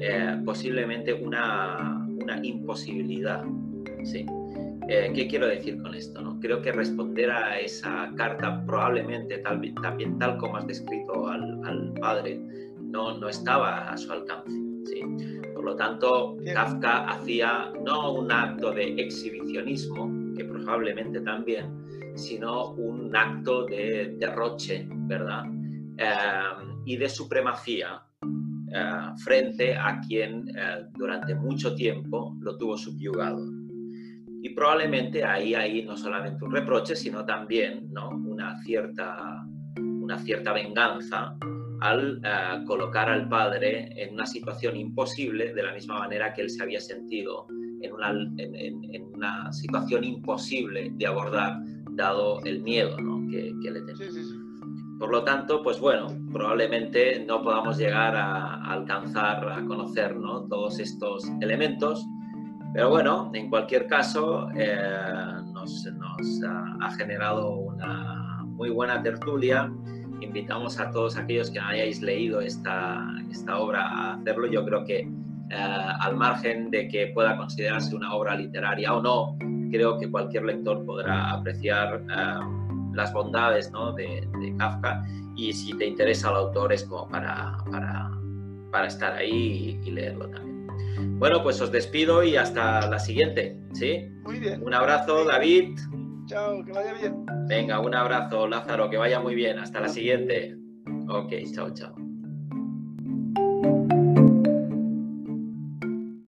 Eh, 0.00 0.42
posiblemente 0.44 1.14
una, 1.14 2.06
una 2.22 2.44
imposibilidad. 2.44 3.42
¿sí? 4.04 4.26
Eh, 4.88 5.10
¿Qué 5.14 5.26
quiero 5.26 5.46
decir 5.46 5.80
con 5.80 5.94
esto? 5.94 6.20
No? 6.20 6.38
Creo 6.40 6.60
que 6.60 6.72
responder 6.72 7.30
a 7.30 7.58
esa 7.58 8.12
carta 8.16 8.64
probablemente 8.66 9.38
tal, 9.38 9.62
también 9.80 10.18
tal 10.18 10.36
como 10.36 10.58
has 10.58 10.66
descrito 10.66 11.26
al, 11.26 11.64
al 11.64 11.94
padre 11.94 12.38
no, 12.82 13.16
no, 13.16 13.28
estaba 13.28 13.88
a 13.90 13.96
su 13.96 14.12
alcance. 14.12 14.52
¿sí? 14.84 15.00
Por 15.64 15.72
lo 15.72 15.76
tanto, 15.78 16.36
Kafka 16.44 17.06
hacía 17.06 17.72
no 17.86 18.12
un 18.12 18.30
acto 18.30 18.70
de 18.70 19.00
exhibicionismo, 19.00 20.34
que 20.36 20.44
probablemente 20.44 21.22
también, 21.22 22.12
sino 22.14 22.72
un 22.72 23.16
acto 23.16 23.64
de 23.64 24.14
derroche, 24.18 24.86
¿verdad? 24.90 25.44
Eh, 25.96 26.04
y 26.84 26.98
de 26.98 27.08
supremacía 27.08 27.98
eh, 28.74 29.14
frente 29.24 29.74
a 29.74 30.02
quien 30.06 30.52
durante 30.98 31.34
mucho 31.34 31.74
tiempo 31.74 32.36
lo 32.42 32.58
tuvo 32.58 32.76
subyugado. 32.76 33.42
Y 34.42 34.50
probablemente 34.50 35.24
ahí 35.24 35.54
hay 35.54 35.82
no 35.82 35.96
solamente 35.96 36.44
un 36.44 36.52
reproche, 36.52 36.94
sino 36.94 37.24
también 37.24 37.90
¿no? 37.90 38.10
una, 38.10 38.62
cierta, 38.64 39.42
una 39.78 40.18
cierta 40.18 40.52
venganza 40.52 41.34
al 41.84 42.20
eh, 42.24 42.64
colocar 42.66 43.08
al 43.08 43.28
padre 43.28 43.92
en 43.96 44.14
una 44.14 44.26
situación 44.26 44.76
imposible, 44.76 45.54
de 45.54 45.62
la 45.62 45.72
misma 45.72 45.98
manera 45.98 46.32
que 46.32 46.42
él 46.42 46.50
se 46.50 46.62
había 46.62 46.80
sentido 46.80 47.46
en 47.82 47.92
una, 47.92 48.10
en, 48.10 49.04
una 49.14 49.52
situación 49.52 50.04
imposible 50.04 50.90
de 50.94 51.06
abordar, 51.06 51.60
dado 51.90 52.40
el 52.44 52.62
miedo 52.62 52.98
¿no? 52.98 53.28
que, 53.30 53.52
que, 53.62 53.70
le 53.70 53.82
tenía. 53.82 54.08
Por 54.98 55.10
lo 55.10 55.22
tanto, 55.24 55.62
pues 55.62 55.78
bueno, 55.78 56.08
probablemente 56.32 57.24
no 57.26 57.42
podamos 57.42 57.76
llegar 57.76 58.16
a, 58.16 58.54
a 58.54 58.72
alcanzar, 58.72 59.48
a 59.48 59.64
conocer 59.66 60.16
¿no? 60.16 60.46
todos 60.48 60.78
estos 60.78 61.28
elementos, 61.40 62.06
pero 62.74 62.90
bueno, 62.90 63.30
en 63.34 63.48
cualquier 63.50 63.86
caso, 63.86 64.48
eh, 64.56 64.76
nos, 65.52 65.86
ha, 66.42 66.90
generado 66.96 67.54
una 67.54 68.42
muy 68.46 68.70
buena 68.70 69.00
tertulia. 69.00 69.72
Invitamos 70.24 70.80
a 70.80 70.90
todos 70.90 71.16
aquellos 71.16 71.50
que 71.50 71.60
no 71.60 71.66
hayáis 71.66 72.00
leído 72.02 72.40
esta, 72.40 73.06
esta 73.30 73.58
obra 73.58 73.82
a 73.82 74.14
hacerlo. 74.14 74.46
Yo 74.46 74.64
creo 74.64 74.84
que 74.84 75.00
eh, 75.50 75.88
al 76.00 76.16
margen 76.16 76.70
de 76.70 76.88
que 76.88 77.08
pueda 77.08 77.36
considerarse 77.36 77.94
una 77.94 78.14
obra 78.14 78.34
literaria 78.34 78.94
o 78.94 79.02
no, 79.02 79.36
creo 79.70 79.98
que 79.98 80.10
cualquier 80.10 80.44
lector 80.44 80.84
podrá 80.84 81.32
apreciar 81.32 82.02
eh, 82.10 82.40
las 82.94 83.12
bondades 83.12 83.70
¿no? 83.70 83.92
de, 83.92 84.26
Kafka 84.58 85.04
y 85.36 85.52
si 85.52 85.76
te 85.76 85.86
interesa 85.86 86.30
el 86.30 86.36
autor 86.36 86.72
es 86.72 86.84
como 86.84 87.08
para, 87.08 87.56
para, 87.70 88.10
para 88.70 88.86
estar 88.86 89.14
ahí 89.14 89.80
y 89.84 89.90
leerlo 89.90 90.28
también. 90.30 90.54
Bueno, 91.18 91.42
pues 91.42 91.60
os 91.60 91.70
despido 91.70 92.22
y 92.22 92.36
hasta 92.36 92.88
la 92.88 92.98
siguiente, 92.98 93.56
¿sí? 93.72 94.08
Muy 94.24 94.38
bien. 94.38 94.62
Un 94.62 94.74
abrazo, 94.74 95.24
David. 95.24 95.76
Chao, 96.26 96.64
que 96.64 96.72
vaya 96.72 96.94
bien. 96.94 97.24
Venga, 97.48 97.80
un 97.80 97.94
abrazo, 97.94 98.46
Lázaro, 98.46 98.88
que 98.88 98.96
vaya 98.96 99.20
muy 99.20 99.34
bien. 99.34 99.58
Hasta 99.58 99.80
la 99.80 99.88
siguiente. 99.88 100.56
Ok, 101.08 101.32
chao, 101.54 101.70
chao. 101.74 102.03